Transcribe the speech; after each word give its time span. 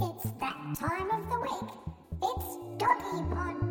It's 0.00 0.30
that 0.40 0.74
time 0.76 1.10
of 1.10 1.30
the 1.30 1.40
week. 1.40 1.70
It's 2.22 2.58
doggy 2.78 3.22
pod 3.32 3.61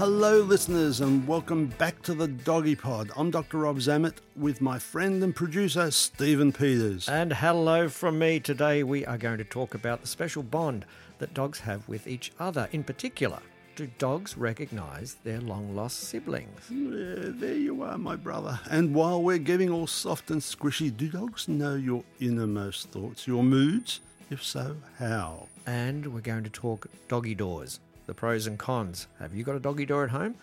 Hello, 0.00 0.40
listeners, 0.40 1.02
and 1.02 1.28
welcome 1.28 1.66
back 1.66 2.00
to 2.00 2.14
the 2.14 2.26
Doggy 2.26 2.74
Pod. 2.74 3.10
I'm 3.18 3.30
Dr. 3.30 3.58
Rob 3.58 3.80
Zammit 3.80 4.14
with 4.34 4.62
my 4.62 4.78
friend 4.78 5.22
and 5.22 5.36
producer, 5.36 5.90
Stephen 5.90 6.54
Peters. 6.54 7.06
And 7.06 7.34
hello 7.34 7.86
from 7.90 8.18
me. 8.18 8.40
Today 8.40 8.82
we 8.82 9.04
are 9.04 9.18
going 9.18 9.36
to 9.36 9.44
talk 9.44 9.74
about 9.74 10.00
the 10.00 10.06
special 10.06 10.42
bond 10.42 10.86
that 11.18 11.34
dogs 11.34 11.60
have 11.60 11.86
with 11.86 12.06
each 12.06 12.32
other. 12.40 12.66
In 12.72 12.82
particular, 12.82 13.40
do 13.76 13.90
dogs 13.98 14.38
recognize 14.38 15.16
their 15.22 15.42
long 15.42 15.76
lost 15.76 16.00
siblings? 16.00 16.70
Yeah, 16.70 17.32
there 17.38 17.58
you 17.58 17.82
are, 17.82 17.98
my 17.98 18.16
brother. 18.16 18.58
And 18.70 18.94
while 18.94 19.22
we're 19.22 19.36
getting 19.36 19.68
all 19.68 19.86
soft 19.86 20.30
and 20.30 20.40
squishy, 20.40 20.96
do 20.96 21.10
dogs 21.10 21.46
know 21.46 21.74
your 21.74 22.04
innermost 22.20 22.88
thoughts, 22.88 23.26
your 23.26 23.42
moods? 23.42 24.00
If 24.30 24.42
so, 24.42 24.78
how? 24.98 25.48
And 25.66 26.14
we're 26.14 26.20
going 26.20 26.44
to 26.44 26.50
talk 26.50 26.86
doggy 27.08 27.34
doors, 27.34 27.80
the 28.10 28.14
pros 28.14 28.48
and 28.48 28.58
cons. 28.58 29.06
Have 29.20 29.32
you 29.36 29.44
got 29.44 29.54
a 29.54 29.60
doggy 29.60 29.86
door 29.86 30.02
at 30.02 30.10
home? 30.10 30.34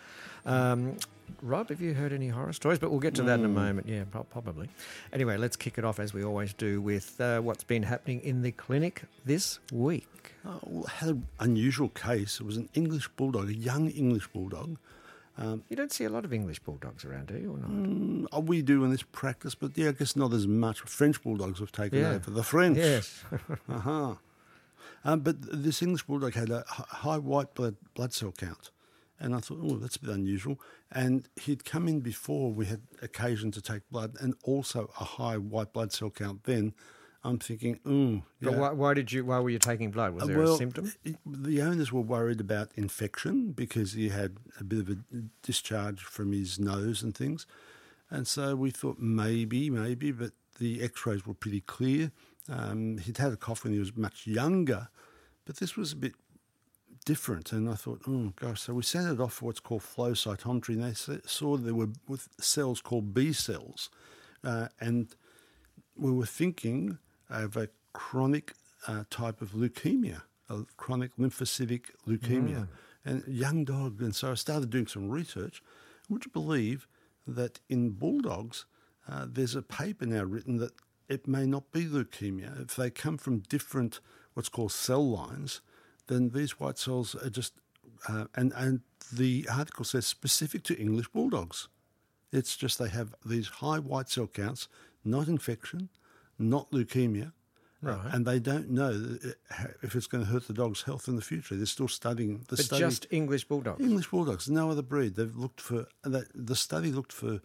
Um, 0.46 0.96
Rob, 1.42 1.68
have 1.68 1.82
you 1.82 1.94
heard 1.94 2.14
any 2.14 2.30
horror 2.30 2.54
stories? 2.54 2.80
But 2.80 2.92
we'll 2.92 3.02
get 3.02 3.14
to 3.16 3.24
that 3.24 3.40
in 3.40 3.46
a 3.46 3.50
moment. 3.50 3.90
Yeah, 3.90 4.06
probably. 4.32 4.70
Anyway, 5.12 5.36
let's 5.36 5.58
kick 5.58 5.78
it 5.78 5.84
off 5.84 6.00
as 6.00 6.14
we 6.14 6.24
always 6.24 6.54
do 6.54 6.80
with 6.80 7.20
uh, 7.20 7.42
what's 7.42 7.66
been 7.66 7.84
happening 7.84 8.22
in 8.22 8.42
the 8.42 8.54
clinic 8.54 9.02
this 9.26 9.60
week. 9.74 10.08
Oh, 10.46 10.60
well, 10.64 10.86
I 10.88 10.92
had 10.92 11.10
an 11.10 11.28
unusual 11.42 11.90
case. 11.90 12.40
It 12.40 12.46
was 12.46 12.56
an 12.56 12.70
English 12.74 13.10
bulldog, 13.18 13.50
a 13.50 13.54
young 13.54 13.90
English 13.90 14.28
bulldog. 14.30 14.78
You 15.70 15.76
don't 15.76 15.92
see 15.92 16.06
a 16.06 16.10
lot 16.10 16.24
of 16.26 16.32
English 16.34 16.62
bulldogs 16.62 17.04
around, 17.06 17.28
do 17.28 17.36
you? 17.38 17.52
Or 17.54 17.58
not? 17.60 17.70
Mm, 17.70 18.26
oh, 18.32 18.40
we 18.40 18.62
do 18.62 18.84
in 18.86 18.90
this 18.92 19.04
practice, 19.04 19.54
but 19.54 19.78
yeah, 19.78 19.90
I 19.90 19.92
guess 19.92 20.16
not 20.16 20.32
as 20.34 20.48
much. 20.48 20.80
French 20.82 21.22
bulldogs 21.22 21.60
have 21.60 21.72
taken 21.74 22.00
Yeah. 22.00 22.12
over. 22.14 22.32
The 22.32 22.42
French. 22.44 22.78
Yes. 22.78 23.24
Uh-huh. 23.70 24.16
Um, 25.04 25.22
but 25.22 25.36
this 25.40 25.82
English 25.82 26.04
bulldog 26.04 26.34
had 26.34 26.50
a 26.50 26.64
high 26.68 27.18
white 27.18 27.54
blood, 27.54 27.76
blood 27.94 28.14
cell 28.14 28.32
count. 28.32 28.72
And 29.20 29.34
I 29.34 29.40
thought, 29.40 29.60
oh, 29.64 29.78
that's 29.78 29.96
a 29.96 30.02
bit 30.02 30.12
unusual. 30.12 30.60
And 30.92 31.28
he'd 31.42 31.66
come 31.66 31.88
in 31.88 32.02
before 32.02 32.52
we 32.52 32.68
had 32.68 32.82
occasion 33.02 33.52
to 33.52 33.62
take 33.62 33.82
blood 33.90 34.16
and 34.20 34.36
also 34.44 34.92
a 35.00 35.04
high 35.04 35.38
white 35.38 35.74
blood 35.74 35.92
cell 35.92 36.12
count 36.12 36.44
then. 36.44 36.74
I'm 37.24 37.40
thinking, 37.40 37.80
oh, 37.86 38.22
But 38.42 38.58
why, 38.58 38.72
why 38.72 38.94
did 38.94 39.12
you? 39.12 39.26
Why 39.26 39.40
were 39.40 39.50
you 39.50 39.60
taking 39.60 39.92
blood? 39.92 40.14
Was 40.14 40.28
there 40.28 40.38
well, 40.38 40.54
a 40.54 40.58
symptom? 40.58 40.94
The 41.26 41.62
owners 41.62 41.92
were 41.92 42.02
worried 42.02 42.40
about 42.40 42.70
infection 42.76 43.52
because 43.52 43.94
he 43.94 44.10
had 44.10 44.38
a 44.60 44.64
bit 44.64 44.80
of 44.80 44.90
a 44.90 44.98
discharge 45.42 46.02
from 46.02 46.32
his 46.32 46.60
nose 46.60 47.02
and 47.02 47.16
things. 47.16 47.46
And 48.10 48.28
so 48.28 48.56
we 48.56 48.72
thought 48.72 49.00
maybe, 49.00 49.70
maybe, 49.70 50.12
but 50.12 50.32
the 50.60 50.82
x 50.82 51.06
rays 51.06 51.26
were 51.26 51.34
pretty 51.34 51.62
clear. 51.62 52.12
Um, 52.50 52.98
he'd 52.98 53.18
had 53.18 53.34
a 53.34 53.38
cough 53.38 53.64
when 53.64 53.74
he 53.74 53.80
was 53.80 53.96
much 53.96 54.26
younger, 54.26 54.90
but 55.46 55.58
this 55.58 55.76
was 55.76 55.92
a 55.94 55.98
bit 55.98 56.14
different. 57.06 57.52
And 57.52 57.70
I 57.70 57.76
thought, 57.76 58.02
oh 58.08 58.34
gosh, 58.36 58.62
so 58.62 58.74
we 58.74 58.84
sent 58.84 59.08
it 59.08 59.22
off 59.22 59.34
for 59.34 59.46
what's 59.46 59.60
called 59.60 59.84
flow 59.84 60.12
cytometry, 60.12 60.70
and 60.70 60.84
they 60.84 61.20
saw 61.26 61.58
there 61.58 61.74
were 61.74 61.90
with 62.08 62.28
cells 62.40 62.82
called 62.82 63.14
B 63.14 63.34
cells. 63.34 63.90
Uh, 64.44 64.68
and 64.80 65.16
we 65.96 66.12
were 66.12 66.26
thinking 66.26 67.00
of 67.30 67.58
a 67.58 67.70
chronic 67.94 68.54
uh, 68.88 69.04
type 69.10 69.42
of 69.42 69.52
leukemia, 69.52 70.22
a 70.50 70.64
chronic 70.78 71.16
lymphocytic 71.18 71.86
leukemia, 72.08 72.68
and 73.04 73.24
young 73.28 73.66
dog. 73.66 74.02
And 74.02 74.16
so 74.16 74.32
I 74.32 74.36
started 74.36 74.70
doing 74.70 74.88
some 74.88 75.10
research. 75.10 75.62
Would 76.10 76.26
you 76.26 76.32
believe 76.32 76.88
that 77.26 77.60
in 77.70 77.92
bulldogs, 77.92 78.66
uh, 79.10 79.26
there's 79.30 79.56
a 79.56 79.62
paper 79.62 80.06
now 80.06 80.24
written 80.24 80.58
that 80.58 80.74
it 81.10 81.28
may 81.28 81.46
not 81.46 81.72
be 81.72 81.86
leukemia. 81.86 82.62
If 82.62 82.76
they 82.76 82.90
come 82.90 83.18
from 83.18 83.40
different, 83.40 84.00
what's 84.34 84.50
called 84.50 84.72
cell 84.72 85.08
lines, 85.10 85.62
then 86.08 86.30
these 86.30 86.60
white 86.60 86.78
cells 86.78 87.16
are 87.16 87.30
just, 87.30 87.54
uh, 88.08 88.26
and, 88.36 88.54
and 88.56 88.82
the 89.12 89.48
article 89.52 89.86
says 89.86 90.06
specific 90.06 90.64
to 90.64 90.78
English 90.78 91.08
bulldogs. 91.10 91.68
It's 92.32 92.58
just 92.58 92.78
they 92.78 92.90
have 92.90 93.16
these 93.26 93.48
high 93.48 93.80
white 93.80 94.10
cell 94.10 94.28
counts, 94.28 94.68
not 95.06 95.28
infection, 95.28 95.90
not 96.38 96.72
leukemia, 96.72 97.32
uh, 97.86 98.10
and 98.12 98.26
they 98.26 98.40
don't 98.40 98.70
know 98.70 99.18
if 99.82 99.96
it's 99.96 100.08
going 100.08 100.26
to 100.26 100.30
hurt 100.30 100.48
the 100.48 100.54
dog's 100.54 100.82
health 100.84 101.08
in 101.08 101.16
the 101.16 101.22
future. 101.22 101.56
They're 101.56 101.66
still 101.66 101.88
studying 101.88 102.40
the 102.50 102.56
But 102.56 102.66
study. 102.66 102.82
just 102.82 103.06
English 103.12 103.46
bulldogs. 103.46 103.80
English 103.82 104.08
bulldogs, 104.08 104.50
no 104.50 104.72
other 104.72 104.82
breed. 104.82 105.16
They've 105.16 105.36
looked 105.36 105.62
for 105.62 105.86
the 106.04 106.56
study 106.56 106.92
looked 106.92 107.14
for 107.14 107.40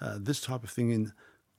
uh, 0.00 0.18
this 0.18 0.40
type 0.40 0.64
of 0.64 0.70
thing 0.70 0.90
in 0.90 1.12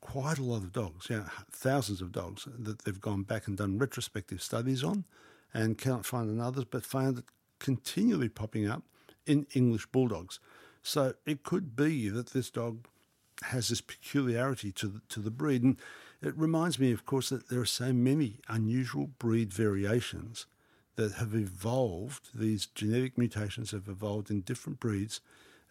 quite 0.04 0.38
a 0.38 0.44
lot 0.44 0.58
of 0.58 0.74
dogs, 0.74 1.08
yeah, 1.10 1.30
thousands 1.50 2.02
of 2.02 2.12
dogs 2.12 2.46
that 2.60 2.84
they've 2.84 3.00
gone 3.00 3.24
back 3.24 3.48
and 3.48 3.58
done 3.58 3.78
retrospective 3.78 4.42
studies 4.42 4.84
on, 4.84 5.06
and 5.54 5.78
cannot 5.78 6.06
find 6.06 6.30
in 6.30 6.42
others, 6.42 6.66
but 6.66 6.86
found 6.86 7.20
it 7.20 7.26
continually 7.60 8.28
popping 8.28 8.68
up 8.68 8.84
in 9.26 9.48
English 9.54 9.86
bulldogs. 9.88 10.42
So 10.82 11.14
it 11.26 11.44
could 11.44 11.76
be 11.76 12.10
that 12.10 12.28
this 12.28 12.50
dog 12.50 12.86
has 13.44 13.70
this 13.70 13.80
peculiarity 13.80 14.74
to 14.74 14.88
the, 14.88 15.02
to 15.08 15.22
the 15.22 15.32
breed. 15.32 15.64
And 15.64 15.78
it 16.22 16.38
reminds 16.38 16.80
me, 16.80 16.92
of 16.92 17.06
course, 17.06 17.30
that 17.30 17.48
there 17.48 17.62
are 17.62 17.66
so 17.66 17.94
many 17.94 18.42
unusual 18.50 19.08
breed 19.08 19.54
variations 19.54 20.46
that 20.98 21.14
have 21.14 21.34
evolved. 21.34 22.30
These 22.36 22.66
genetic 22.66 23.18
mutations 23.18 23.72
have 23.72 23.88
evolved 23.88 24.30
in 24.30 24.42
different 24.42 24.82
breeds, 24.82 25.22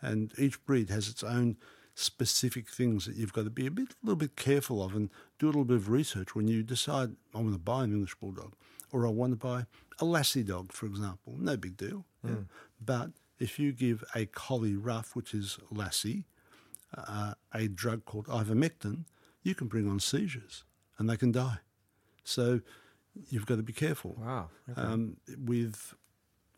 and 0.00 0.32
each 0.38 0.64
breed 0.64 0.88
has 0.88 1.08
its 1.08 1.22
own 1.22 1.58
specific 1.94 2.68
things 2.68 3.04
that 3.06 3.16
you've 3.16 3.32
got 3.32 3.44
to 3.44 3.50
be 3.50 3.66
a 3.66 3.70
bit, 3.70 3.90
a 3.90 3.94
little 4.02 4.16
bit 4.16 4.36
careful 4.36 4.82
of, 4.82 4.94
and 4.94 5.10
do 5.38 5.46
a 5.46 5.48
little 5.48 5.64
bit 5.64 5.76
of 5.76 5.88
research 5.90 6.34
when 6.34 6.48
you 6.48 6.62
decide 6.62 7.16
I 7.34 7.38
want 7.38 7.52
to 7.52 7.58
buy 7.58 7.84
an 7.84 7.92
English 7.92 8.14
bulldog, 8.16 8.54
or 8.90 9.06
I 9.06 9.10
want 9.10 9.32
to 9.32 9.36
buy 9.36 9.66
a 9.98 10.04
lassie 10.04 10.42
dog, 10.42 10.72
for 10.72 10.86
example. 10.86 11.34
No 11.38 11.56
big 11.56 11.76
deal. 11.76 12.04
yeah. 12.24 12.34
But 12.84 13.10
if 13.38 13.58
you 13.58 13.72
give 13.72 14.04
a 14.14 14.26
collie 14.26 14.76
rough, 14.76 15.14
which 15.14 15.34
is 15.34 15.58
lassie, 15.70 16.24
uh, 16.96 17.34
a 17.54 17.68
drug 17.68 18.04
called 18.04 18.26
ivermectin, 18.26 19.04
you 19.42 19.54
can 19.54 19.66
bring 19.66 19.88
on 19.88 20.00
seizures 20.00 20.64
and 20.98 21.08
they 21.08 21.16
can 21.16 21.32
die. 21.32 21.58
So 22.24 22.60
you've 23.28 23.46
got 23.46 23.56
to 23.56 23.62
be 23.62 23.72
careful. 23.72 24.16
Wow. 24.18 24.48
Okay. 24.70 24.80
Um, 24.80 25.16
with 25.44 25.94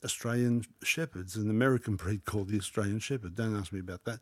Australian 0.04 0.64
shepherds, 0.82 1.36
an 1.36 1.50
American 1.50 1.96
breed 2.02 2.24
called 2.24 2.48
the 2.48 2.58
Australian 2.58 2.98
Shepherd. 2.98 3.34
Don't 3.34 3.56
ask 3.56 3.72
me 3.72 3.80
about 3.80 4.04
that. 4.04 4.20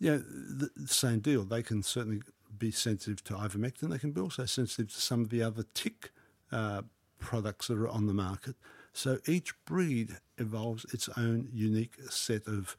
Yeah, 0.00 0.16
the, 0.16 0.70
same 0.86 1.20
deal. 1.20 1.44
They 1.44 1.62
can 1.62 1.82
certainly 1.82 2.22
be 2.58 2.70
sensitive 2.70 3.22
to 3.24 3.34
ivermectin. 3.34 3.90
They 3.90 3.98
can 3.98 4.12
be 4.12 4.20
also 4.20 4.46
sensitive 4.46 4.92
to 4.94 5.00
some 5.00 5.20
of 5.20 5.28
the 5.28 5.42
other 5.42 5.64
tick 5.74 6.10
uh, 6.50 6.82
products 7.18 7.68
that 7.68 7.76
are 7.78 7.88
on 7.88 8.06
the 8.06 8.14
market. 8.14 8.56
So 8.94 9.18
each 9.26 9.52
breed 9.66 10.16
evolves 10.38 10.86
its 10.92 11.08
own 11.16 11.48
unique 11.52 11.96
set 12.08 12.46
of 12.48 12.76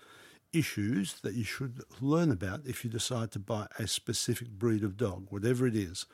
issues 0.51 1.13
that 1.21 1.35
you 1.35 1.43
should 1.43 1.83
learn 2.01 2.31
about 2.31 2.61
if 2.65 2.83
you 2.83 2.89
decide 2.89 3.31
to 3.31 3.39
buy 3.39 3.67
a 3.77 3.87
specific 3.87 4.49
breed 4.49 4.83
of 4.83 4.97
dog, 4.97 5.27
whatever 5.29 5.67
it 5.67 5.75
is. 5.75 6.07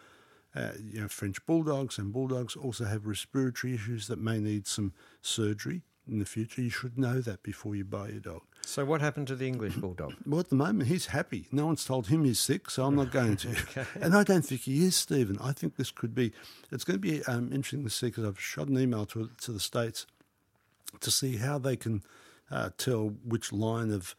Uh, 0.53 0.71
you 0.83 1.01
know, 1.01 1.07
French 1.07 1.43
bulldogs 1.45 1.97
and 1.97 2.11
bulldogs 2.11 2.55
also 2.55 2.85
have 2.85 3.07
respiratory 3.07 3.73
issues 3.73 4.07
that 4.07 4.19
may 4.19 4.39
need 4.39 4.67
some 4.67 4.93
surgery 5.21 5.83
in 6.07 6.19
the 6.19 6.25
future. 6.25 6.61
You 6.61 6.69
should 6.69 6.97
know 6.97 7.21
that 7.21 7.43
before 7.43 7.75
you 7.75 7.85
buy 7.85 8.09
your 8.09 8.19
dog. 8.19 8.46
So 8.67 8.83
what 8.85 9.01
happened 9.01 9.27
to 9.27 9.35
the 9.35 9.47
English 9.47 9.75
bulldog? 9.75 10.13
Well, 10.25 10.39
at 10.41 10.49
the 10.49 10.55
moment, 10.55 10.89
he's 10.89 11.07
happy. 11.07 11.47
No 11.51 11.67
one's 11.67 11.85
told 11.85 12.07
him 12.07 12.23
he's 12.25 12.39
sick, 12.39 12.69
so 12.69 12.85
I'm 12.85 12.95
not 12.95 13.11
going 13.11 13.37
to. 13.37 13.55
And 14.01 14.13
I 14.15 14.23
don't 14.23 14.45
think 14.45 14.61
he 14.61 14.83
is, 14.85 14.95
Stephen. 14.95 15.37
I 15.41 15.53
think 15.53 15.75
this 15.77 15.91
could 15.91 16.13
be, 16.13 16.33
it's 16.71 16.83
going 16.83 16.99
to 17.01 17.07
be 17.11 17.23
um, 17.23 17.51
interesting 17.53 17.83
to 17.83 17.89
see 17.89 18.07
because 18.07 18.25
I've 18.25 18.39
shot 18.39 18.67
an 18.67 18.77
email 18.79 19.05
to, 19.07 19.29
to 19.41 19.51
the 19.51 19.59
States 19.59 20.05
to 20.99 21.11
see 21.11 21.37
how 21.37 21.57
they 21.57 21.75
can 21.75 22.03
uh, 22.51 22.69
tell 22.77 23.13
which 23.25 23.51
line 23.53 23.91
of 23.91 24.15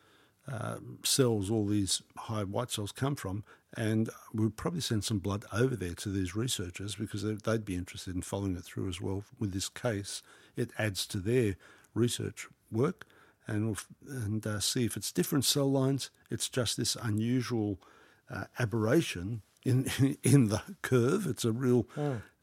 uh, 0.50 0.76
cells 1.02 1.50
all 1.50 1.66
these 1.66 2.02
high 2.16 2.44
white 2.44 2.70
cells 2.70 2.92
come 2.92 3.16
from. 3.16 3.44
And 3.76 4.08
we'll 4.32 4.48
probably 4.50 4.80
send 4.80 5.04
some 5.04 5.18
blood 5.18 5.44
over 5.52 5.76
there 5.76 5.94
to 5.94 6.08
these 6.08 6.34
researchers 6.34 6.94
because 6.94 7.22
they- 7.22 7.34
they'd 7.34 7.64
be 7.66 7.76
interested 7.76 8.14
in 8.14 8.22
following 8.22 8.56
it 8.56 8.64
through 8.64 8.88
as 8.88 8.98
well 9.00 9.24
with 9.38 9.52
this 9.52 9.68
case. 9.68 10.22
It 10.56 10.70
adds 10.78 11.06
to 11.08 11.18
their 11.18 11.56
research 11.94 12.48
work 12.72 13.06
and, 13.48 13.64
we'll, 13.64 13.72
f- 13.72 13.88
and 14.06 14.46
uh, 14.46 14.60
see 14.60 14.84
if 14.84 14.96
it's 14.96 15.10
different 15.10 15.44
cell 15.44 15.70
lines. 15.70 16.10
It's 16.30 16.48
just 16.48 16.76
this 16.76 16.94
unusual 16.96 17.80
uh, 18.30 18.44
aberration 18.58 19.42
in, 19.64 19.86
in 20.22 20.48
the 20.48 20.62
curve. 20.82 21.26
It's 21.26 21.44
a 21.44 21.50
real 21.52 21.86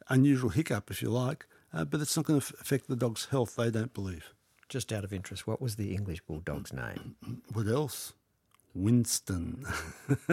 unusual 0.09 0.49
hiccup, 0.49 0.91
if 0.91 1.01
you 1.01 1.09
like, 1.09 1.45
uh, 1.73 1.85
but 1.85 2.01
it's 2.01 2.17
not 2.17 2.25
going 2.25 2.41
to 2.41 2.53
affect 2.59 2.87
the 2.89 2.95
dog's 2.97 3.25
health, 3.25 3.55
they 3.55 3.71
don't 3.71 3.93
believe. 3.93 4.33
Just 4.67 4.91
out 4.91 5.03
of 5.03 5.13
interest, 5.13 5.45
what 5.47 5.61
was 5.61 5.75
the 5.77 5.93
English 5.93 6.21
bulldog's 6.27 6.73
name? 6.73 7.15
What 7.53 7.67
else? 7.67 8.13
Winston. 8.73 9.63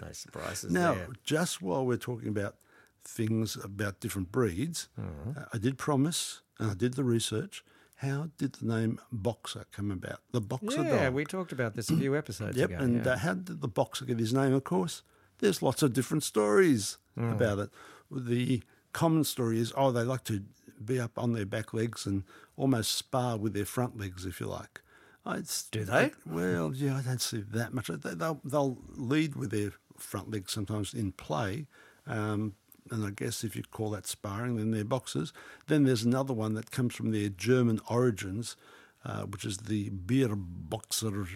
No 0.00 0.12
surprises 0.12 0.70
Now, 0.70 0.94
there. 0.94 1.08
just 1.24 1.62
while 1.62 1.84
we're 1.86 1.96
talking 1.96 2.28
about 2.28 2.56
things 3.02 3.56
about 3.56 3.98
different 4.00 4.30
breeds, 4.30 4.88
Mm-hmm. 5.00 5.38
uh, 5.38 5.44
I 5.54 5.58
did 5.58 5.78
promise, 5.78 6.42
and 6.58 6.70
I 6.70 6.74
did 6.74 6.94
the 6.94 7.04
research. 7.04 7.64
How 7.96 8.28
did 8.36 8.52
the 8.56 8.66
name 8.66 9.00
Boxer 9.10 9.64
come 9.72 9.90
about? 9.90 10.20
The 10.32 10.40
Boxer 10.40 10.82
Yeah, 10.82 11.04
dog. 11.06 11.14
we 11.14 11.24
talked 11.24 11.52
about 11.52 11.74
this 11.74 11.88
a 11.90 11.96
few 11.96 12.14
episodes 12.16 12.56
Yep, 12.56 12.70
ago. 12.70 12.78
and 12.78 13.04
yeah. 13.06 13.12
uh, 13.12 13.18
how 13.18 13.34
did 13.34 13.60
the 13.62 13.68
Boxer 13.68 14.04
get 14.04 14.18
his 14.18 14.34
name? 14.34 14.52
Of 14.52 14.64
course, 14.64 15.02
there's 15.38 15.62
lots 15.62 15.82
of 15.82 15.92
different 15.92 16.22
stories 16.22 16.98
Mm. 17.16 17.32
about 17.32 17.58
it. 17.58 17.70
The 18.10 18.62
common 18.92 19.24
story 19.24 19.58
is, 19.58 19.72
oh, 19.74 19.90
they 19.90 20.02
like 20.02 20.24
to 20.24 20.42
be 20.84 21.00
up 21.00 21.18
on 21.18 21.32
their 21.32 21.46
back 21.46 21.72
legs 21.72 22.04
and 22.04 22.24
almost 22.58 22.92
spar 22.94 23.38
with 23.38 23.54
their 23.54 23.64
front 23.64 23.96
legs, 23.98 24.26
if 24.26 24.40
you 24.40 24.46
like. 24.46 24.82
I- 25.24 25.38
It's, 25.38 25.64
Do 25.70 25.84
they? 25.86 26.12
well, 26.26 26.74
yeah, 26.74 26.96
I 26.98 27.00
don't 27.02 27.20
see 27.22 27.40
that 27.40 27.72
much. 27.72 27.86
They, 27.88 28.14
they'll, 28.14 28.40
they'll 28.44 28.76
lead 28.94 29.34
with 29.34 29.50
their 29.50 29.72
front 29.96 30.30
legs 30.30 30.52
sometimes 30.52 30.92
in 30.92 31.12
play. 31.12 31.66
Um, 32.06 32.54
and 32.90 33.04
I 33.04 33.10
guess 33.10 33.44
if 33.44 33.56
you 33.56 33.62
call 33.70 33.90
that 33.90 34.06
sparring, 34.06 34.56
then 34.56 34.70
they're 34.70 34.84
boxers. 34.84 35.32
Then 35.66 35.84
there's 35.84 36.02
another 36.04 36.32
one 36.34 36.54
that 36.54 36.70
comes 36.70 36.94
from 36.94 37.10
their 37.12 37.28
German 37.28 37.80
origins, 37.88 38.56
uh, 39.04 39.22
which 39.22 39.44
is 39.44 39.58
the 39.58 39.90
Bierboxer 39.90 41.26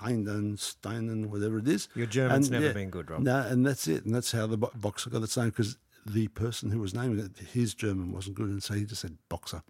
Heinden, 0.00 0.56
Steinen, 0.58 1.26
whatever 1.26 1.58
it 1.58 1.68
is. 1.68 1.88
Your 1.94 2.06
German's 2.06 2.50
never 2.50 2.72
been 2.72 2.90
good, 2.90 3.10
Rob. 3.10 3.22
No, 3.22 3.40
and 3.40 3.64
that's 3.64 3.86
it. 3.88 4.04
And 4.04 4.14
that's 4.14 4.32
how 4.32 4.46
the 4.46 4.56
bo- 4.56 4.72
boxer 4.74 5.10
got 5.10 5.22
its 5.22 5.36
name 5.36 5.50
because 5.50 5.76
the 6.04 6.28
person 6.28 6.70
who 6.70 6.80
was 6.80 6.94
naming 6.94 7.18
it, 7.20 7.38
his 7.52 7.74
German 7.74 8.12
wasn't 8.12 8.34
good. 8.36 8.48
And 8.48 8.62
so 8.62 8.74
he 8.74 8.84
just 8.84 9.02
said 9.02 9.16
boxer. 9.28 9.62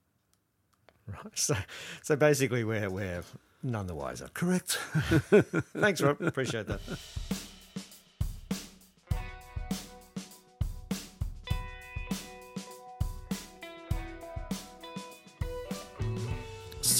Right. 1.06 1.19
So, 1.35 1.56
so 2.02 2.17
basically, 2.17 2.64
we're, 2.64 2.88
we're 2.88 3.23
none 3.62 3.87
the 3.87 3.94
wiser. 3.94 4.28
Correct. 4.32 4.73
Thanks, 5.76 6.00
Rob. 6.00 6.20
Appreciate 6.23 6.67
that. 6.69 6.81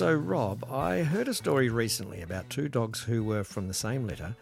So, 0.03 0.13
Rob, 0.15 0.69
I 0.69 1.05
heard 1.05 1.29
a 1.29 1.33
story 1.33 1.69
recently 1.69 2.23
about 2.23 2.51
two 2.51 2.69
dogs 2.69 3.01
who 3.01 3.23
were 3.23 3.45
from 3.45 3.69
the 3.69 3.73
same 3.73 4.05
litter 4.05 4.35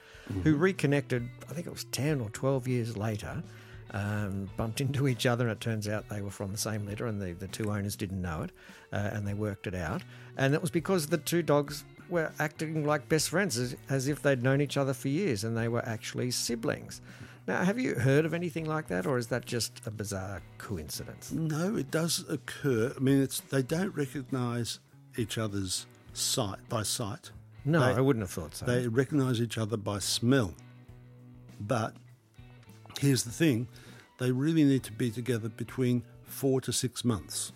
who 0.43 0.57
reconnected, 0.57 1.29
I 1.51 1.53
think 1.53 1.67
it 1.67 1.71
was 1.71 1.85
10 1.85 2.23
or 2.23 2.31
12 2.31 2.67
years 2.67 2.97
later, 2.97 3.43
um, 3.91 4.49
bumped 4.57 4.81
into 4.81 5.07
each 5.07 5.27
other, 5.27 5.45
and 5.45 5.53
it 5.53 5.61
turns 5.61 5.87
out 5.87 6.09
they 6.09 6.23
were 6.23 6.31
from 6.31 6.51
the 6.51 6.57
same 6.57 6.87
litter, 6.87 7.07
and 7.07 7.21
the, 7.21 7.35
the 7.35 7.47
two 7.47 7.71
owners 7.71 7.95
didn't 7.95 8.23
know 8.23 8.45
it, 8.45 8.53
uh, 8.95 9.11
and 9.13 9.29
they 9.29 9.35
worked 9.35 9.67
it 9.67 9.75
out. 9.75 10.01
And 10.39 10.55
it 10.55 10.63
was 10.63 10.71
because 10.71 11.09
the 11.09 11.19
two 11.19 11.43
dogs 11.43 11.85
were 12.09 12.33
acting 12.39 12.87
like 12.87 13.11
best 13.11 13.29
friends, 13.29 13.59
as, 13.59 13.77
as 13.91 14.09
if 14.09 14.23
they'd 14.23 14.43
known 14.43 14.63
each 14.63 14.79
other 14.79 14.95
for 14.95 15.09
years, 15.09 15.45
and 15.45 15.59
they 15.59 15.69
were 15.69 15.87
actually 15.87 16.31
siblings. 16.31 17.03
Now, 17.47 17.65
have 17.65 17.79
you 17.79 17.97
heard 17.97 18.25
of 18.25 18.33
anything 18.33 18.65
like 18.65 18.87
that, 18.89 19.07
or 19.07 19.19
is 19.19 19.27
that 19.27 19.45
just 19.45 19.83
a 19.85 19.91
bizarre 19.91 20.41
coincidence? 20.57 21.33
No, 21.33 21.77
it 21.77 21.91
does 21.91 22.25
occur. 22.31 22.95
I 22.97 23.01
mean, 23.01 23.21
it's 23.21 23.41
they 23.41 23.63
don't 23.63 23.95
recognise 23.95 24.79
each 25.17 25.39
other's 25.39 25.87
sight 26.13 26.59
by 26.69 26.83
sight. 26.83 27.31
No, 27.65 27.81
They- 27.81 27.99
I 27.99 28.01
wouldn't 28.01 28.23
have 28.23 28.31
thought 28.31 28.55
so. 28.55 28.67
They 28.67 28.89
recognise 28.89 29.41
each 29.41 29.59
other 29.59 29.77
by 29.77 29.99
smell. 29.99 30.55
But 31.61 31.95
here's 32.99 33.25
the 33.25 33.31
thing: 33.31 33.69
they 34.19 34.33
really 34.33 34.65
need 34.65 34.83
to 34.85 34.93
be 34.93 35.11
together 35.11 35.49
between 35.49 36.03
four 36.25 36.61
to 36.63 36.73
six 36.73 37.05
months. 37.05 37.53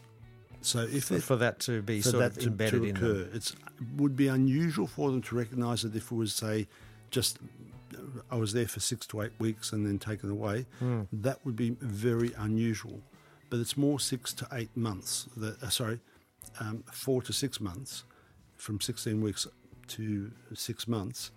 So 0.60 0.80
if 0.80 1.04
for, 1.04 1.14
they're 1.14 1.22
for 1.22 1.36
that 1.36 1.58
to 1.60 1.82
be 1.82 2.00
sort 2.00 2.24
of 2.24 2.38
embedded 2.38 2.80
to, 2.82 2.84
in 2.88 2.94
to 2.96 3.00
them. 3.00 3.10
occur. 3.22 3.30
It's 3.34 3.54
would 3.96 4.16
be 4.16 4.28
unusual 4.28 4.86
for 4.86 5.10
them 5.10 5.20
to 5.22 5.34
recognise 5.36 5.84
it 5.84 5.94
if 5.96 6.10
it 6.10 6.14
was 6.14 6.34
say 6.34 6.66
just 7.10 7.38
I 8.30 8.36
was 8.36 8.52
there 8.52 8.66
for 8.66 8.80
six 8.80 9.06
to 9.08 9.22
eight 9.22 9.32
weeks 9.38 9.72
and 9.72 9.86
then 9.86 9.98
taken 9.98 10.30
away. 10.30 10.66
Hmm. 10.78 11.02
That 11.12 11.44
would 11.44 11.56
be 11.56 11.70
very 11.80 12.32
unusual. 12.36 13.00
But 13.50 13.60
it's 13.60 13.76
more 13.76 14.00
six 14.00 14.32
to 14.34 14.48
eight 14.52 14.74
months. 14.76 15.28
That 15.37 15.62
uh, 15.62 15.68
sorry, 15.68 16.00
um, 16.60 16.84
four 16.92 17.22
to 17.22 17.32
six 17.32 17.60
months, 17.60 18.04
from 18.56 18.80
sixteen 18.80 19.20
weeks 19.20 19.46
to 19.88 20.30
six 20.54 20.88
months. 20.88 21.30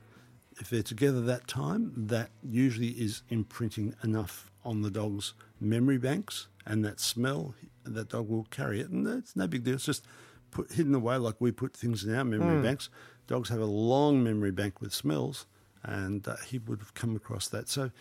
If 0.60 0.70
they're 0.70 0.82
together 0.82 1.22
that 1.22 1.48
time, 1.48 1.92
that 1.96 2.32
usually 2.44 2.90
is 2.90 3.22
imprinting 3.30 3.94
enough 4.04 4.52
on 4.66 4.82
the 4.82 4.90
dog's 4.90 5.34
memory 5.60 6.00
banks 6.00 6.48
and 6.66 6.84
that 6.84 7.00
smell. 7.00 7.54
That 7.84 8.10
dog 8.10 8.28
will 8.28 8.48
carry 8.50 8.82
it, 8.82 8.90
and 8.90 9.08
it's 9.08 9.36
no 9.36 9.48
big 9.48 9.64
deal. 9.64 9.76
It's 9.76 9.86
just 9.86 10.06
put 10.52 10.72
hidden 10.72 10.96
away 10.96 11.18
like 11.18 11.36
we 11.40 11.52
put 11.52 11.76
things 11.76 12.04
in 12.04 12.16
our 12.16 12.24
memory 12.24 12.62
banks. 12.62 12.90
Dogs 13.28 13.50
have 13.50 13.60
a 13.62 13.66
long 13.66 14.24
memory 14.24 14.52
bank 14.52 14.82
with 14.82 14.94
smells, 14.94 15.46
and 15.84 16.28
uh, 16.28 16.38
he 16.48 16.58
would 16.58 16.80
have 16.80 16.94
come 16.94 17.16
across 17.16 17.48
that. 17.50 17.70
So 17.70 17.92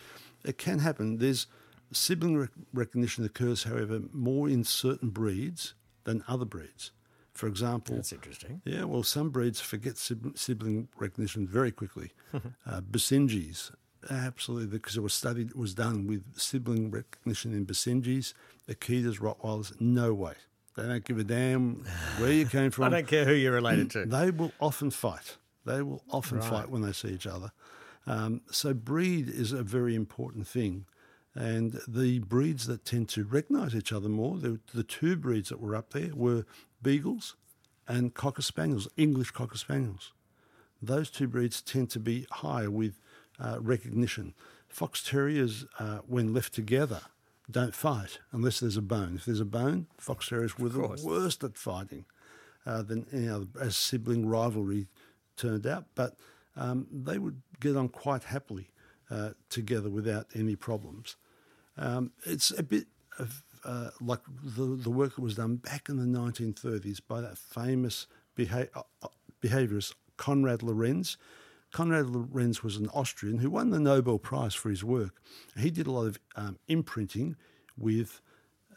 it 0.43 0.57
can 0.57 0.79
happen. 0.79 1.17
There's 1.17 1.47
sibling 1.91 2.37
rec- 2.37 2.49
recognition 2.73 3.23
occurs, 3.23 3.63
however, 3.63 4.01
more 4.11 4.49
in 4.49 4.63
certain 4.63 5.09
breeds 5.09 5.73
than 6.05 6.23
other 6.27 6.45
breeds. 6.45 6.91
For 7.37 7.45
example, 7.47 7.95
That's 7.95 8.11
interesting. 8.13 8.61
yeah, 8.65 8.83
well, 8.85 9.03
some 9.03 9.29
breeds 9.29 9.61
forget 9.61 9.95
sibling 9.97 10.87
recognition 10.97 11.45
very 11.47 11.71
quickly. 11.71 12.09
uh, 12.33 12.81
Basenjis, 12.81 13.69
absolutely, 14.09 14.79
because 14.79 14.97
it 14.97 15.01
was 15.03 15.13
studied, 15.13 15.51
it 15.51 15.55
was 15.55 15.75
done 15.75 16.07
with 16.07 16.23
sibling 16.35 16.89
recognition 16.89 17.53
in 17.53 17.63
Basenjis, 17.67 18.33
Akitas, 18.67 19.19
Rottweilers, 19.19 19.79
no 19.79 20.15
way. 20.15 20.33
They 20.75 20.83
don't 20.87 21.05
give 21.05 21.19
a 21.19 21.23
damn 21.23 21.85
where 22.17 22.31
you 22.31 22.47
came 22.47 22.71
from. 22.75 22.85
I 22.85 22.89
don't 22.89 23.07
care 23.07 23.23
who 23.25 23.33
you're 23.33 23.53
related 23.53 23.91
to. 23.91 24.05
They 24.05 24.31
will 24.31 24.51
often 24.59 24.89
fight. 24.89 25.37
They 25.63 25.83
will 25.83 26.01
often 26.09 26.39
Right. 26.39 26.49
fight 26.49 26.69
when 26.71 26.81
they 26.81 26.91
see 26.91 27.09
each 27.09 27.27
other. 27.27 27.51
Um, 28.07 28.41
so 28.49 28.73
breed 28.73 29.29
is 29.29 29.51
a 29.51 29.61
very 29.61 29.93
important 29.93 30.47
thing. 30.47 30.85
And 31.37 31.79
the 31.87 32.17
breeds 32.17 32.65
that 32.65 32.83
tend 32.83 33.09
to 33.09 33.23
recognise 33.23 33.75
each 33.75 33.93
other 33.93 34.09
more, 34.09 34.39
the, 34.39 34.59
the 34.73 34.81
two 34.83 35.15
breeds 35.15 35.49
that 35.49 35.61
were 35.61 35.75
up 35.75 35.93
there 35.93 36.09
were 36.15 36.47
Beagles 36.81 37.35
and 37.87 38.15
Cocker 38.15 38.41
Spaniels, 38.41 38.87
English 38.97 39.29
Cocker 39.31 39.57
Spaniels. 39.57 40.13
Those 40.81 41.11
two 41.11 41.27
breeds 41.27 41.61
tend 41.61 41.91
to 41.91 41.99
be 41.99 42.25
higher 42.31 42.71
with 42.71 42.99
uh, 43.39 43.59
recognition. 43.61 44.33
Fox 44.67 45.03
Terriers, 45.03 45.65
uh, 45.77 45.99
when 46.07 46.33
left 46.33 46.55
together, 46.55 47.01
don't 47.51 47.75
fight 47.75 48.17
unless 48.31 48.59
there's 48.59 48.75
a 48.75 48.81
bone. 48.81 49.13
If 49.17 49.25
there's 49.25 49.39
a 49.39 49.45
bone, 49.45 49.85
Fox 49.99 50.29
Terriers 50.29 50.57
were 50.57 50.69
the 50.69 50.99
worst 51.03 51.43
at 51.43 51.55
fighting 51.55 52.05
uh, 52.65 52.81
than 52.81 53.05
any 53.13 53.29
other, 53.29 53.45
as 53.61 53.77
sibling 53.77 54.27
rivalry 54.27 54.87
turned 55.35 55.67
out. 55.67 55.85
But 55.93 56.15
um, 56.55 56.87
they 56.91 57.19
would 57.19 57.43
get 57.59 57.75
on 57.75 57.89
quite 57.89 58.23
happily 58.23 58.71
uh, 59.11 59.31
together 59.49 59.91
without 59.91 60.25
any 60.33 60.55
problems. 60.55 61.15
Um, 61.77 62.11
it's 62.25 62.51
a 62.57 62.63
bit 62.63 62.87
of 63.19 63.43
uh, 63.63 63.89
like 63.99 64.19
the, 64.43 64.65
the 64.65 64.89
work 64.89 65.15
that 65.15 65.21
was 65.21 65.35
done 65.35 65.57
back 65.57 65.89
in 65.89 65.97
the 65.97 66.19
1930s 66.19 66.99
by 67.07 67.21
that 67.21 67.37
famous 67.37 68.07
beha- 68.35 68.69
uh, 68.75 68.81
uh, 69.03 69.07
behaviorist 69.41 69.93
Konrad 70.17 70.63
Lorenz. 70.63 71.17
Konrad 71.73 72.09
Lorenz 72.09 72.63
was 72.63 72.77
an 72.77 72.87
Austrian 72.93 73.39
who 73.39 73.49
won 73.49 73.71
the 73.71 73.79
Nobel 73.79 74.19
Prize 74.19 74.55
for 74.55 74.69
his 74.69 74.83
work. 74.83 75.21
He 75.57 75.69
did 75.69 75.85
a 75.87 75.91
lot 75.91 76.05
of 76.05 76.19
um, 76.35 76.57
imprinting 76.67 77.35
with 77.77 78.21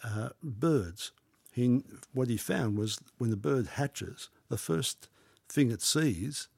uh, 0.02 0.30
birds. 0.42 1.12
He, 1.52 1.83
what 2.12 2.28
he 2.28 2.37
found 2.37 2.76
was 2.76 2.99
when 3.19 3.30
the 3.30 3.37
bird 3.37 3.66
hatches, 3.75 4.28
the 4.49 4.59
first 4.59 5.09
thing 5.49 5.71
it 5.71 5.83
sees 5.83 6.49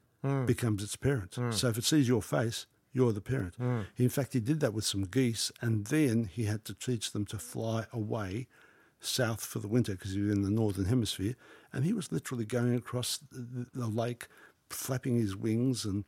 becomes 0.45 0.81
its 0.83 0.95
parent. 0.95 1.35
So 1.51 1.67
if 1.67 1.77
it 1.77 1.83
sees 1.83 2.07
your 2.07 2.21
face, 2.21 2.65
you're 2.93 3.11
the 3.11 3.21
parent. 3.21 3.55
In 3.97 4.09
fact, 4.09 4.33
he 4.33 4.39
did 4.39 4.59
that 4.61 4.73
with 4.73 4.85
some 4.85 5.03
geese, 5.03 5.51
and 5.61 5.85
then 5.87 6.29
he 6.31 6.45
had 6.45 6.63
to 6.65 6.73
teach 6.73 7.11
them 7.11 7.25
to 7.25 7.37
fly 7.37 7.85
away 7.91 8.47
south 9.01 9.43
for 9.45 9.59
the 9.59 9.67
winter 9.67 9.93
because 9.93 10.13
he 10.13 10.21
was 10.21 10.31
in 10.31 10.43
the 10.43 10.49
northern 10.49 10.85
hemisphere, 10.85 11.35
and 11.73 11.83
he 11.83 11.91
was 11.93 12.11
literally 12.11 12.45
going 12.45 12.75
across 12.75 13.17
the, 13.31 13.65
the 13.73 13.87
lake, 13.87 14.27
flapping 14.69 15.17
his 15.19 15.35
wings. 15.35 15.85
And 15.85 16.05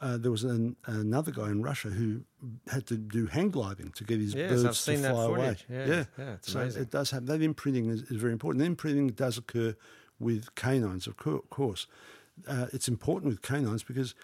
uh, 0.00 0.16
there 0.16 0.30
was 0.30 0.44
an, 0.44 0.76
another 0.86 1.30
guy 1.30 1.46
in 1.50 1.62
Russia 1.62 1.90
who 1.90 2.22
had 2.68 2.86
to 2.86 2.96
do 2.96 3.26
hang 3.26 3.50
gliding 3.50 3.90
to 3.92 4.04
get 4.04 4.18
his 4.18 4.34
Yes, 4.34 4.50
birds 4.50 4.64
I've 4.64 4.76
seen 4.76 4.96
to 4.96 5.02
that 5.02 5.12
fly 5.12 5.24
away. 5.24 5.56
Yeah, 5.70 6.04
yeah, 6.18 6.32
it's 6.34 6.52
so 6.52 6.60
amazing. 6.60 6.82
it 6.82 6.90
does 6.90 7.10
have 7.10 7.26
that 7.26 7.42
imprinting 7.42 7.90
is, 7.90 8.02
is 8.02 8.16
very 8.16 8.32
important. 8.32 8.60
The 8.60 8.66
Imprinting 8.66 9.08
does 9.08 9.38
occur 9.38 9.76
with 10.18 10.54
canines, 10.54 11.06
of 11.06 11.16
course. 11.16 11.86
Uh, 12.48 12.66
it's 12.72 12.88
important 12.88 13.28
with 13.30 13.42
canines 13.42 13.82
because 13.84 14.14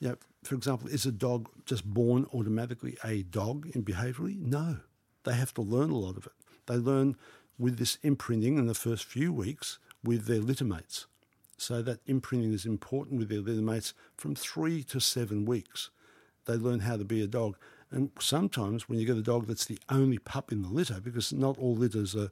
you 0.00 0.08
know, 0.08 0.16
for 0.46 0.54
example, 0.54 0.88
is 0.88 1.06
a 1.06 1.12
dog 1.12 1.48
just 1.64 1.84
born 1.84 2.26
automatically 2.34 2.96
a 3.04 3.22
dog 3.22 3.70
in 3.74 3.84
behaviourally? 3.84 4.38
No. 4.40 4.78
They 5.24 5.34
have 5.34 5.54
to 5.54 5.62
learn 5.62 5.90
a 5.90 5.96
lot 5.96 6.16
of 6.16 6.26
it. 6.26 6.32
They 6.66 6.76
learn 6.76 7.16
with 7.58 7.78
this 7.78 7.98
imprinting 8.02 8.58
in 8.58 8.66
the 8.66 8.74
first 8.74 9.04
few 9.04 9.32
weeks 9.32 9.78
with 10.02 10.26
their 10.26 10.40
littermates. 10.40 11.06
So 11.56 11.82
that 11.82 12.00
imprinting 12.06 12.52
is 12.52 12.66
important 12.66 13.18
with 13.18 13.28
their 13.28 13.40
littermates 13.40 13.92
from 14.16 14.34
three 14.34 14.82
to 14.84 15.00
seven 15.00 15.44
weeks. 15.44 15.90
They 16.46 16.54
learn 16.54 16.80
how 16.80 16.96
to 16.96 17.04
be 17.04 17.22
a 17.22 17.26
dog. 17.26 17.56
And 17.90 18.10
sometimes 18.18 18.88
when 18.88 18.98
you 18.98 19.06
get 19.06 19.16
a 19.16 19.22
dog 19.22 19.46
that's 19.46 19.66
the 19.66 19.78
only 19.88 20.18
pup 20.18 20.50
in 20.50 20.62
the 20.62 20.68
litter, 20.68 21.00
because 21.00 21.32
not 21.32 21.56
all 21.58 21.76
litters 21.76 22.16
are 22.16 22.30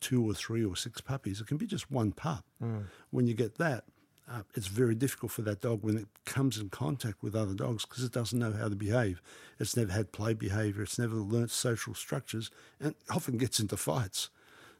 two 0.00 0.28
or 0.28 0.34
three 0.34 0.64
or 0.64 0.76
six 0.76 1.00
puppies, 1.00 1.40
it 1.40 1.46
can 1.46 1.56
be 1.56 1.66
just 1.66 1.90
one 1.90 2.12
pup. 2.12 2.44
Hmm. 2.60 2.80
When 3.10 3.26
you 3.26 3.34
get 3.34 3.58
that, 3.58 3.84
uh, 4.30 4.42
it's 4.54 4.66
very 4.66 4.94
difficult 4.94 5.32
for 5.32 5.42
that 5.42 5.60
dog 5.60 5.82
when 5.82 5.96
it 5.96 6.06
comes 6.26 6.58
in 6.58 6.68
contact 6.68 7.22
with 7.22 7.34
other 7.34 7.54
dogs 7.54 7.86
because 7.86 8.04
it 8.04 8.12
doesn't 8.12 8.38
know 8.38 8.52
how 8.52 8.68
to 8.68 8.76
behave. 8.76 9.22
It's 9.58 9.76
never 9.76 9.92
had 9.92 10.12
play 10.12 10.34
behaviour, 10.34 10.82
it's 10.82 10.98
never 10.98 11.16
learnt 11.16 11.50
social 11.50 11.94
structures, 11.94 12.50
and 12.80 12.94
often 13.10 13.38
gets 13.38 13.58
into 13.58 13.76
fights. 13.76 14.28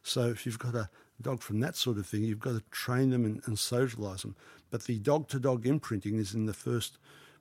So 0.03 0.27
if 0.27 0.45
you've 0.45 0.59
got 0.59 0.75
a 0.75 0.89
dog 1.21 1.41
from 1.41 1.59
that 1.61 1.75
sort 1.75 1.97
of 1.97 2.05
thing, 2.05 2.23
you've 2.23 2.39
got 2.39 2.53
to 2.53 2.63
train 2.71 3.09
them 3.09 3.25
and, 3.25 3.41
and 3.45 3.57
socialise 3.57 4.21
them. 4.21 4.35
But 4.69 4.83
the 4.83 4.99
dog-to-dog 4.99 5.65
imprinting 5.65 6.17
is 6.17 6.33
in 6.33 6.45
the 6.45 6.53
first, 6.53 6.97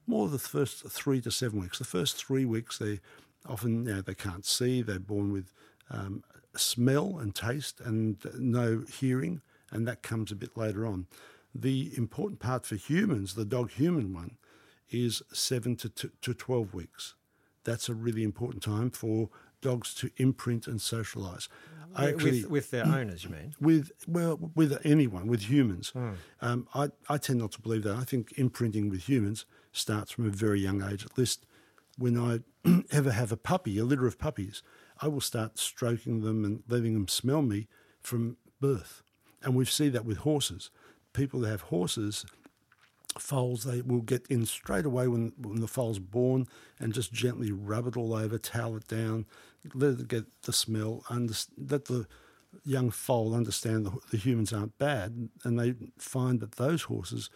more 0.06 0.28
the 0.28 0.38
first 0.38 0.88
three 0.88 1.20
to 1.20 1.30
seven 1.30 1.60
weeks. 1.60 1.78
The 1.78 1.84
first 1.84 2.16
three 2.16 2.44
weeks, 2.44 2.78
they 2.78 3.00
often 3.46 3.86
you 3.86 3.94
know, 3.94 4.00
they 4.00 4.14
can't 4.14 4.46
see. 4.46 4.82
They're 4.82 4.98
born 4.98 5.32
with 5.32 5.52
um, 5.90 6.24
smell 6.56 7.18
and 7.18 7.34
taste 7.34 7.80
and 7.80 8.16
no 8.38 8.84
hearing, 8.90 9.42
and 9.70 9.86
that 9.86 10.02
comes 10.02 10.32
a 10.32 10.36
bit 10.36 10.56
later 10.56 10.86
on. 10.86 11.06
The 11.60 11.92
important 11.96 12.38
part 12.40 12.64
for 12.66 12.76
humans, 12.76 13.34
the 13.34 13.44
dog-human 13.44 14.14
one, 14.14 14.36
is 14.90 15.22
seven 15.32 15.76
to, 15.76 15.88
to, 15.88 16.10
to 16.22 16.34
12 16.34 16.72
weeks. 16.72 17.14
That's 17.64 17.88
a 17.88 17.94
really 17.94 18.22
important 18.22 18.62
time 18.62 18.90
for 18.90 19.28
dogs 19.60 19.92
to 19.94 20.10
imprint 20.18 20.66
and 20.66 20.78
socialise. 20.78 21.48
I 21.96 22.10
actually- 22.10 22.42
with, 22.42 22.50
with 22.50 22.70
their 22.70 22.86
owners, 22.98 23.24
you 23.24 23.30
mean? 23.30 23.54
with 23.60 23.90
well 24.06 24.38
with 24.54 24.78
anyone 24.84 25.26
with 25.26 25.48
humans 25.50 25.92
um, 26.42 26.68
I, 26.74 26.90
I 27.08 27.16
tend 27.18 27.38
not 27.40 27.52
to 27.52 27.60
believe 27.62 27.82
that 27.84 27.96
i 27.96 28.04
think 28.04 28.34
imprinting 28.36 28.90
with 28.90 29.08
humans 29.08 29.46
starts 29.72 30.12
from 30.12 30.26
a 30.26 30.30
very 30.30 30.60
young 30.60 30.82
age 30.82 31.02
at 31.04 31.16
least 31.16 31.46
when 31.96 32.18
i 32.18 32.40
ever 32.92 33.10
have 33.10 33.32
a 33.32 33.38
puppy 33.38 33.78
a 33.78 33.84
litter 33.84 34.06
of 34.06 34.18
puppies 34.18 34.62
i 35.00 35.08
will 35.08 35.22
start 35.22 35.58
stroking 35.58 36.20
them 36.20 36.44
and 36.44 36.62
letting 36.68 36.92
them 36.92 37.08
smell 37.08 37.40
me 37.40 37.68
from 38.00 38.36
birth 38.60 39.02
and 39.42 39.54
we 39.56 39.64
see 39.64 39.88
that 39.88 40.04
with 40.04 40.18
horses 40.18 40.70
people 41.18 41.40
that 41.40 41.50
have 41.50 41.62
horses 41.62 42.24
foals 43.18 43.64
they 43.64 43.80
will 43.80 44.02
get 44.02 44.24
in 44.28 44.46
straight 44.46 44.84
away 44.84 45.08
when, 45.08 45.32
when 45.36 45.60
the 45.60 45.66
foal's 45.66 45.98
born 45.98 46.46
and 46.78 46.92
just 46.94 47.12
gently 47.12 47.50
rub 47.50 47.88
it 47.88 47.96
all 47.96 48.14
over, 48.14 48.38
towel 48.38 48.76
it 48.76 48.86
down, 48.86 49.26
let 49.74 49.98
it 49.98 50.06
get 50.06 50.24
the 50.42 50.52
smell, 50.52 51.02
under, 51.10 51.34
let 51.56 51.86
the 51.86 52.06
young 52.64 52.90
foal 52.90 53.34
understand 53.34 53.84
the, 53.84 53.92
the 54.12 54.16
humans 54.16 54.52
aren't 54.52 54.78
bad, 54.78 55.28
and 55.42 55.58
they 55.58 55.74
find 55.98 56.38
that 56.38 56.52
those 56.52 56.82
horses 56.82 57.30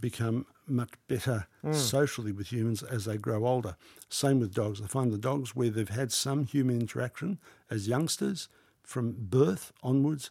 become 0.00 0.46
much 0.66 0.90
better 1.06 1.46
hmm. 1.62 1.72
socially 1.72 2.32
with 2.32 2.52
humans 2.52 2.82
as 2.82 3.04
they 3.04 3.16
grow 3.16 3.46
older. 3.46 3.76
Same 4.08 4.40
with 4.40 4.54
dogs. 4.54 4.80
I 4.82 4.86
find 4.86 5.12
the 5.12 5.18
dogs 5.18 5.54
where 5.54 5.70
they've 5.70 5.88
had 5.88 6.10
some 6.10 6.44
human 6.44 6.80
interaction 6.80 7.38
as 7.70 7.86
youngsters 7.86 8.48
from 8.82 9.14
birth 9.16 9.72
onwards 9.82 10.30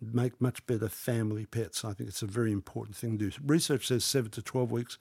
make 0.00 0.40
much 0.40 0.64
better 0.66 0.88
family 0.88 1.46
pets. 1.46 1.84
I 1.84 1.92
think 1.92 2.08
it's 2.08 2.22
a 2.22 2.26
very 2.26 2.52
important 2.52 2.96
thing 2.96 3.18
to 3.18 3.30
do. 3.30 3.36
Research 3.44 3.86
says 3.88 4.04
seven 4.04 4.30
to 4.32 4.42
12 4.42 4.70
weeks. 4.70 4.98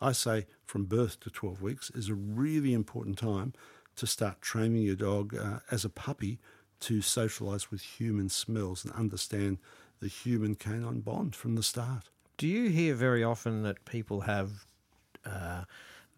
I 0.00 0.12
say 0.12 0.46
from 0.64 0.84
birth 0.84 1.20
to 1.20 1.30
12 1.30 1.60
weeks 1.62 1.90
is 1.90 2.08
a 2.08 2.14
really 2.14 2.72
important 2.72 3.18
time 3.18 3.52
to 3.96 4.06
start 4.06 4.40
training 4.40 4.82
your 4.82 4.96
dog 4.96 5.36
uh, 5.36 5.58
as 5.70 5.84
a 5.84 5.90
puppy 5.90 6.38
to 6.80 7.00
socialise 7.00 7.70
with 7.70 7.82
human 7.82 8.28
smells 8.28 8.84
and 8.84 8.94
understand 8.94 9.58
the 10.00 10.08
human 10.08 10.54
canine 10.54 11.00
bond 11.00 11.36
from 11.36 11.54
the 11.54 11.62
start. 11.62 12.08
Do 12.38 12.46
you 12.46 12.70
hear 12.70 12.94
very 12.94 13.22
often 13.22 13.62
that 13.64 13.84
people 13.84 14.22
have 14.22 14.64
uh, 15.26 15.64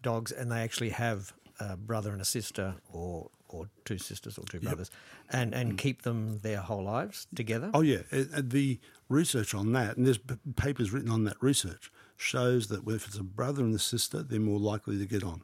dogs 0.01 0.31
and 0.31 0.49
they 0.49 0.61
actually 0.61 0.91
have 0.91 1.33
a 1.59 1.75
brother 1.75 2.13
and 2.13 2.21
a 2.21 2.25
sister 2.25 2.75
or 2.91 3.29
or 3.53 3.69
two 3.85 3.97
sisters 3.97 4.37
or 4.37 4.45
two 4.45 4.59
brothers 4.59 4.89
and, 5.29 5.53
and 5.53 5.77
keep 5.77 6.01
them 6.01 6.39
their 6.39 6.59
whole 6.59 6.83
lives 6.83 7.27
together? 7.35 7.69
Oh 7.73 7.81
yeah, 7.81 8.01
Uh, 8.11 8.23
uh, 8.35 8.41
the 8.43 8.79
research 9.09 9.53
on 9.53 9.71
that, 9.73 9.95
and 9.97 10.05
there's 10.05 10.19
papers 10.55 10.91
written 10.91 11.11
on 11.11 11.23
that 11.25 11.37
research, 11.41 11.91
shows 12.17 12.67
that 12.67 12.81
if 12.87 13.07
it's 13.07 13.17
a 13.17 13.23
brother 13.23 13.63
and 13.63 13.75
a 13.75 13.79
sister, 13.79 14.23
they're 14.23 14.39
more 14.39 14.59
likely 14.59 14.97
to 14.97 15.05
get 15.05 15.23
on. 15.23 15.41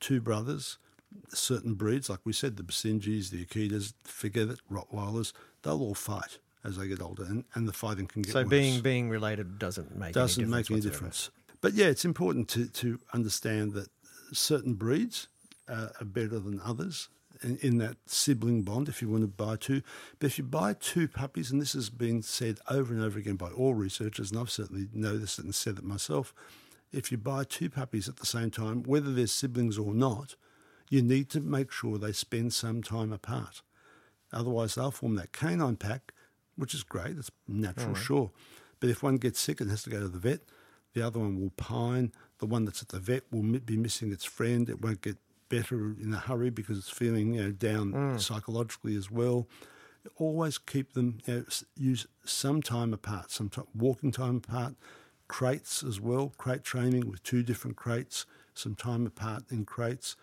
Two 0.00 0.20
brothers, 0.20 0.78
certain 1.28 1.74
breeds, 1.74 2.10
like 2.10 2.20
we 2.24 2.32
said, 2.32 2.56
the 2.56 2.62
Basenjis, 2.62 3.30
the 3.30 3.44
Akitas, 3.44 3.94
forget 4.04 4.48
it, 4.48 4.60
Rottweilers, 4.70 5.32
they'll 5.62 5.80
all 5.80 5.94
fight 5.94 6.38
as 6.64 6.76
they 6.76 6.88
get 6.88 7.00
older, 7.02 7.24
and, 7.24 7.44
and 7.54 7.68
the 7.68 7.72
fighting 7.72 8.06
can 8.06 8.22
get 8.22 8.32
so 8.32 8.42
worse. 8.42 8.50
being 8.50 8.80
being 8.80 9.08
related 9.10 9.58
doesn't 9.58 9.96
make 9.96 10.12
doesn't 10.12 10.42
any 10.44 10.50
make 10.50 10.70
any 10.70 10.76
whatsoever. 10.78 10.92
difference. 10.94 11.30
But 11.60 11.74
yeah, 11.74 11.86
it's 11.86 12.04
important 12.04 12.48
to, 12.50 12.66
to 12.66 12.98
understand 13.12 13.72
that 13.74 13.88
certain 14.32 14.74
breeds 14.74 15.28
uh, 15.68 15.88
are 16.00 16.04
better 16.04 16.38
than 16.40 16.60
others 16.64 17.08
in, 17.42 17.58
in 17.58 17.78
that 17.78 17.96
sibling 18.06 18.62
bond 18.62 18.88
if 18.88 19.02
you 19.02 19.08
want 19.08 19.22
to 19.22 19.28
buy 19.28 19.56
two. 19.56 19.82
But 20.18 20.26
if 20.26 20.38
you 20.38 20.44
buy 20.44 20.74
two 20.74 21.08
puppies, 21.08 21.50
and 21.50 21.60
this 21.60 21.72
has 21.72 21.90
been 21.90 22.22
said 22.22 22.58
over 22.68 22.92
and 22.92 23.02
over 23.02 23.18
again 23.18 23.36
by 23.36 23.50
all 23.50 23.74
researchers, 23.74 24.30
and 24.30 24.40
I've 24.40 24.50
certainly 24.50 24.88
noticed 24.92 25.38
it 25.38 25.44
and 25.44 25.54
said 25.54 25.78
it 25.78 25.84
myself, 25.84 26.34
if 26.92 27.10
you 27.10 27.18
buy 27.18 27.44
two 27.44 27.70
puppies 27.70 28.08
at 28.08 28.16
the 28.16 28.26
same 28.26 28.50
time, 28.50 28.82
whether 28.82 29.12
they're 29.12 29.26
siblings 29.26 29.78
or 29.78 29.94
not, 29.94 30.36
you 30.90 31.00
need 31.00 31.30
to 31.30 31.40
make 31.40 31.72
sure 31.72 31.96
they 31.96 32.12
spend 32.12 32.52
some 32.52 32.82
time 32.82 33.12
apart. 33.12 33.62
Otherwise, 34.32 34.74
they'll 34.74 34.90
form 34.90 35.14
that 35.16 35.32
canine 35.32 35.76
pack, 35.76 36.12
which 36.56 36.74
is 36.74 36.82
great. 36.82 37.16
It's 37.16 37.30
natural, 37.48 37.94
sure. 37.94 38.30
But 38.78 38.90
if 38.90 39.02
one 39.02 39.16
gets 39.16 39.40
sick 39.40 39.60
and 39.60 39.70
has 39.70 39.82
to 39.84 39.90
go 39.90 40.00
to 40.00 40.08
the 40.08 40.18
vet, 40.18 40.40
the 40.92 41.00
other 41.00 41.18
one 41.18 41.40
will 41.40 41.52
pine. 41.56 42.12
The 42.38 42.46
one 42.46 42.64
that's 42.64 42.82
at 42.82 42.88
the 42.88 42.98
vet 42.98 43.22
will 43.30 43.58
be 43.60 43.76
missing 43.76 44.12
its 44.12 44.24
friend. 44.24 44.68
It 44.68 44.82
won't 44.82 45.00
get 45.00 45.16
better 45.52 45.94
in 46.00 46.14
a 46.14 46.16
hurry 46.16 46.48
because 46.48 46.78
it's 46.78 46.88
feeling 46.88 47.34
you 47.34 47.42
know 47.42 47.52
down 47.52 47.92
mm. 47.92 48.20
psychologically 48.20 48.96
as 48.96 49.10
well. 49.10 49.46
Always 50.16 50.56
keep 50.56 50.94
them. 50.94 51.18
You 51.26 51.34
know, 51.34 51.44
use 51.76 52.06
some 52.24 52.62
time 52.62 52.94
apart. 52.94 53.30
Some 53.30 53.50
walking 53.74 54.10
time 54.10 54.36
apart. 54.36 54.74
Crates 55.28 55.82
as 55.82 56.00
well. 56.00 56.32
Crate 56.38 56.64
training 56.64 57.08
with 57.10 57.22
two 57.22 57.42
different 57.42 57.76
crates. 57.76 58.24
Some 58.54 58.74
time 58.74 59.06
apart 59.06 59.44
in 59.50 59.64
crates 59.64 60.16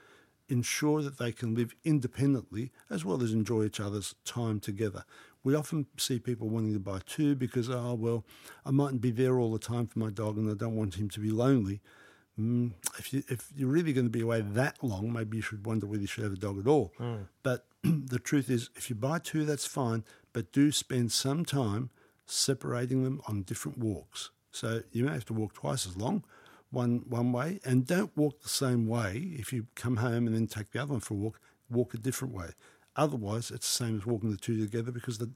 ensure 0.50 1.04
that 1.04 1.20
they 1.20 1.32
can 1.32 1.54
live 1.54 1.76
independently 1.84 2.72
as 2.90 3.06
well 3.06 3.22
as 3.22 3.32
enjoy 3.32 3.64
each 3.66 3.80
other's 3.80 4.16
time 4.26 4.60
together. 4.60 5.04
We 5.44 5.56
often 5.56 5.86
see 5.98 6.18
people 6.18 6.50
wanting 6.50 6.74
to 6.74 6.80
buy 6.80 7.02
two 7.06 7.36
because, 7.36 7.70
oh, 7.70 7.94
well, 7.94 8.26
I 8.66 8.72
mightn't 8.72 9.02
be 9.02 9.12
there 9.12 9.40
all 9.40 9.54
the 9.54 9.60
time 9.60 9.86
for 9.86 10.00
my 10.00 10.10
dog 10.10 10.38
and 10.38 10.50
I 10.50 10.56
don't 10.56 10.76
want 10.76 10.96
him 10.96 11.08
to 11.12 11.20
be 11.20 11.30
lonely. 11.30 11.82
Mm, 12.40 12.72
if, 12.98 13.12
you, 13.14 13.24
if 13.28 13.50
you're 13.56 13.70
really 13.70 13.92
going 13.94 14.06
to 14.06 14.12
be 14.12 14.22
away 14.22 14.42
that 14.42 14.78
long, 14.82 15.12
maybe 15.12 15.38
you 15.38 15.44
should 15.44 15.66
wonder 15.66 15.86
whether 15.86 16.02
you 16.02 16.08
should 16.08 16.24
have 16.24 16.34
a 16.34 16.38
dog 16.38 16.60
at 16.60 16.68
all. 16.68 16.94
But 17.44 17.66
the 17.84 18.20
truth 18.20 18.50
is, 18.50 18.70
if 18.76 18.90
you 18.90 18.96
buy 18.96 19.20
two, 19.20 19.46
that's 19.46 19.66
fine, 19.66 20.04
but 20.34 20.52
do 20.52 20.72
spend 20.72 21.12
some 21.12 21.44
time 21.46 21.90
separating 22.26 23.04
them 23.04 23.22
on 23.28 23.42
different 23.42 23.78
walks. 23.78 24.30
So 24.52 24.82
you 24.92 25.04
may 25.06 25.12
have 25.14 25.26
to 25.26 25.34
walk 25.34 25.54
twice 25.54 25.86
as 25.86 25.98
long, 25.98 26.24
one 26.72 27.04
one 27.10 27.32
way, 27.32 27.60
and 27.66 27.86
don't 27.86 28.16
walk 28.16 28.42
the 28.42 28.50
same 28.50 28.88
way. 28.88 29.32
If 29.38 29.52
you 29.52 29.68
come 29.76 29.98
home 29.98 30.26
and 30.28 30.36
then 30.36 30.48
take 30.48 30.72
the 30.72 30.82
other 30.82 30.94
one 30.94 31.02
for 31.02 31.14
a 31.16 31.18
walk, 31.18 31.40
walk 31.70 31.94
a 31.94 31.98
different 31.98 32.34
way. 32.34 32.50
otherwise, 32.96 33.52
it's 33.52 33.68
the 33.68 33.86
same 33.86 33.98
as 33.98 34.06
walking 34.06 34.32
the 34.32 34.38
two 34.38 34.60
together 34.60 34.92
because 34.92 35.18
the 35.18 35.30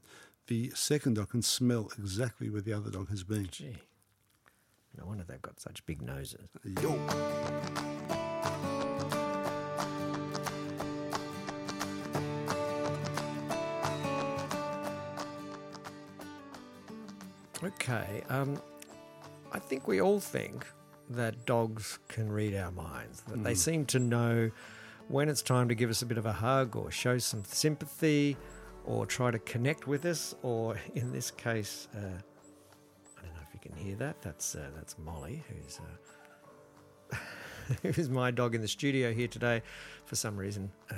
the 0.46 0.70
second 0.74 1.14
dog 1.14 1.30
can 1.30 1.42
smell 1.42 1.90
exactly 1.98 2.50
where 2.50 2.60
the 2.60 2.72
other 2.72 2.90
dog 2.90 3.08
has 3.08 3.24
been. 3.24 3.48
Gee. 3.50 3.76
No 4.98 5.06
wonder 5.06 5.24
they've 5.24 5.42
got 5.42 5.60
such 5.60 5.84
big 5.86 6.02
noses. 6.02 6.48
Yo. 6.80 6.98
Okay. 17.62 18.22
Um, 18.28 18.60
I 19.52 19.58
think 19.58 19.88
we 19.88 20.00
all 20.00 20.20
think 20.20 20.66
that 21.10 21.46
dogs 21.46 21.98
can 22.08 22.30
read 22.30 22.54
our 22.54 22.70
minds, 22.70 23.22
that 23.28 23.42
they 23.44 23.54
seem 23.54 23.86
to 23.86 23.98
know 23.98 24.50
when 25.08 25.28
it's 25.28 25.42
time 25.42 25.68
to 25.68 25.74
give 25.74 25.90
us 25.90 26.02
a 26.02 26.06
bit 26.06 26.18
of 26.18 26.26
a 26.26 26.32
hug 26.32 26.76
or 26.76 26.90
show 26.90 27.18
some 27.18 27.44
sympathy 27.44 28.36
or 28.84 29.06
try 29.06 29.30
to 29.30 29.38
connect 29.38 29.86
with 29.86 30.04
us, 30.04 30.34
or 30.42 30.76
in 30.94 31.12
this 31.12 31.30
case, 31.30 31.88
uh, 31.96 32.20
can 33.68 33.76
hear 33.76 33.96
that. 33.96 34.20
That's, 34.22 34.54
uh, 34.54 34.70
that's 34.74 34.96
Molly, 34.98 35.42
who's. 35.48 35.80
Uh, 35.80 37.16
who's 37.82 38.10
my 38.10 38.30
dog 38.30 38.54
in 38.54 38.60
the 38.60 38.68
studio 38.68 39.12
here 39.12 39.28
today 39.28 39.62
for 40.04 40.16
some 40.16 40.36
reason 40.36 40.70
uh, 40.90 40.96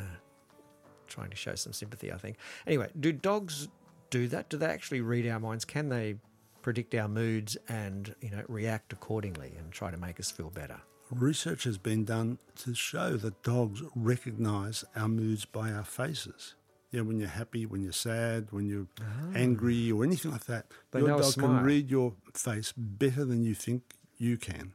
trying 1.06 1.30
to 1.30 1.37
show 1.37 1.54
some 1.54 1.73
sympathy 1.73 2.12
i 2.12 2.16
think 2.16 2.38
anyway 2.66 2.88
do 2.99 3.12
dogs 3.12 3.68
do 4.11 4.26
that 4.26 4.49
do 4.49 4.56
they 4.56 4.66
actually 4.66 5.00
read 5.00 5.28
our 5.28 5.38
minds 5.38 5.64
can 5.64 5.88
they 5.88 6.16
predict 6.62 6.92
our 6.96 7.06
moods 7.06 7.56
and 7.68 8.16
you 8.20 8.30
know 8.30 8.42
react 8.49 8.92
accordingly 8.92 9.52
and 9.58 9.70
try 9.70 9.92
to 9.92 9.96
make 9.96 10.18
us 10.18 10.30
feel 10.30 10.50
better 10.50 10.80
Research 11.11 11.64
has 11.64 11.78
been 11.78 12.04
done 12.04 12.38
to 12.56 12.75
show 12.75 13.16
that 13.16 13.42
dogs 13.44 13.80
recognize 13.94 14.85
our 14.96 15.06
moods 15.06 15.44
by 15.44 15.70
our 15.70 15.85
faces. 15.85 16.56
You 16.90 17.00
know, 17.00 17.05
when 17.09 17.19
you're 17.19 17.28
happy, 17.28 17.66
when 17.66 17.83
you're 17.83 17.93
sad, 17.93 18.49
when 18.50 18.66
you're 18.66 18.87
ah. 19.00 19.33
angry, 19.35 19.90
or 19.90 20.05
anything 20.05 20.31
like 20.31 20.47
that. 20.47 20.66
They 20.93 21.00
your 21.00 21.21
dog 21.21 21.35
can 21.35 21.62
read 21.62 21.90
your 21.90 22.14
face 22.33 22.73
better 22.76 23.25
than 23.25 23.43
you 23.43 23.55
think 23.55 23.83
you 24.19 24.37
can. 24.37 24.73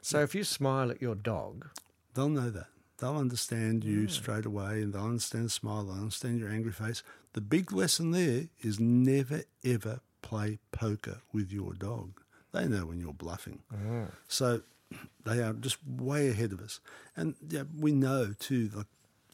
so 0.00 0.20
if 0.20 0.34
you 0.34 0.44
smile 0.44 0.90
at 0.90 1.02
your 1.02 1.14
dog 1.14 1.66
They'll 2.14 2.28
know 2.28 2.50
that. 2.50 2.66
They'll 2.98 3.16
understand 3.16 3.84
you 3.84 4.02
hmm. 4.02 4.08
straight 4.08 4.44
away 4.44 4.82
and 4.82 4.92
they'll 4.92 5.04
understand 5.04 5.46
the 5.46 5.50
smile, 5.50 5.84
they'll 5.84 5.94
understand 5.94 6.38
your 6.38 6.50
angry 6.50 6.72
face. 6.72 7.02
The 7.32 7.40
big 7.40 7.72
lesson 7.72 8.10
there 8.10 8.48
is 8.60 8.78
never, 8.78 9.42
ever 9.64 10.00
play 10.22 10.58
poker 10.72 11.20
with 11.32 11.52
your 11.52 11.72
dog. 11.72 12.20
They 12.52 12.66
know 12.66 12.86
when 12.86 13.00
you're 13.00 13.14
bluffing. 13.14 13.60
Ah. 13.72 14.08
So 14.28 14.62
they 15.24 15.40
are 15.42 15.52
just 15.54 15.78
way 15.86 16.28
ahead 16.28 16.52
of 16.52 16.60
us. 16.60 16.80
And 17.16 17.36
yeah, 17.48 17.62
we 17.78 17.92
know 17.92 18.34
too, 18.38 18.70
like 18.74 18.86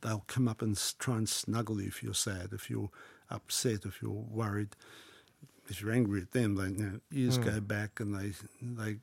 they'll 0.02 0.24
come 0.26 0.48
up 0.48 0.62
and 0.62 0.80
try 0.98 1.16
and 1.16 1.28
snuggle 1.28 1.80
you 1.80 1.88
if 1.88 2.02
you're 2.02 2.14
sad, 2.14 2.50
if 2.52 2.70
you're 2.70 2.90
upset, 3.30 3.84
if 3.84 4.00
you're 4.02 4.10
worried. 4.10 4.76
If 5.68 5.82
you're 5.82 5.92
angry 5.92 6.20
at 6.20 6.30
them, 6.30 6.54
they 6.54 6.68
you 6.68 6.90
know, 6.90 7.00
ears 7.12 7.38
go 7.38 7.50
hmm. 7.50 7.58
back 7.60 7.98
and 7.98 8.14
they 8.14 8.32
they 8.62 8.98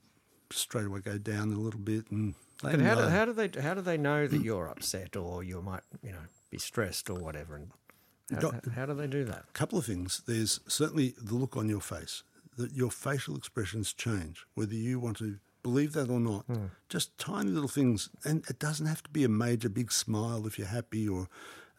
straight 0.49 0.85
away 0.85 1.01
go 1.01 1.17
down 1.17 1.51
a 1.51 1.57
little 1.57 1.79
bit 1.79 2.09
and 2.11 2.35
they 2.61 2.71
but 2.71 2.81
how 2.81 2.95
do, 2.95 3.01
how 3.01 3.25
do 3.25 3.33
they 3.33 3.49
how 3.61 3.73
do 3.73 3.81
they 3.81 3.97
know 3.97 4.27
that 4.27 4.41
you're 4.41 4.67
upset 4.67 5.15
or 5.15 5.43
you 5.43 5.61
might 5.61 5.81
you 6.03 6.11
know 6.11 6.25
be 6.51 6.59
stressed 6.59 7.09
or 7.09 7.15
whatever 7.15 7.55
and 7.55 7.71
how, 8.31 8.39
Doc- 8.39 8.71
how 8.73 8.85
do 8.85 8.93
they 8.93 9.07
do 9.07 9.25
that 9.25 9.45
A 9.49 9.53
couple 9.53 9.77
of 9.77 9.85
things. 9.85 10.21
There's 10.25 10.59
certainly 10.67 11.13
the 11.21 11.35
look 11.35 11.57
on 11.57 11.69
your 11.69 11.81
face, 11.81 12.23
that 12.57 12.73
your 12.73 12.89
facial 12.89 13.35
expressions 13.35 13.93
change, 13.93 14.45
whether 14.55 14.75
you 14.75 14.99
want 14.99 15.17
to 15.17 15.39
believe 15.63 15.93
that 15.93 16.09
or 16.09 16.19
not. 16.19 16.45
Just 16.89 17.17
tiny 17.17 17.49
little 17.51 17.69
things. 17.69 18.09
And 18.23 18.45
it 18.49 18.59
doesn't 18.59 18.85
have 18.85 19.01
to 19.03 19.09
be 19.09 19.23
a 19.23 19.29
major 19.29 19.69
big 19.69 19.91
smile 19.91 20.45
if 20.45 20.59
you're 20.59 20.67
happy 20.67 21.07
or 21.07 21.27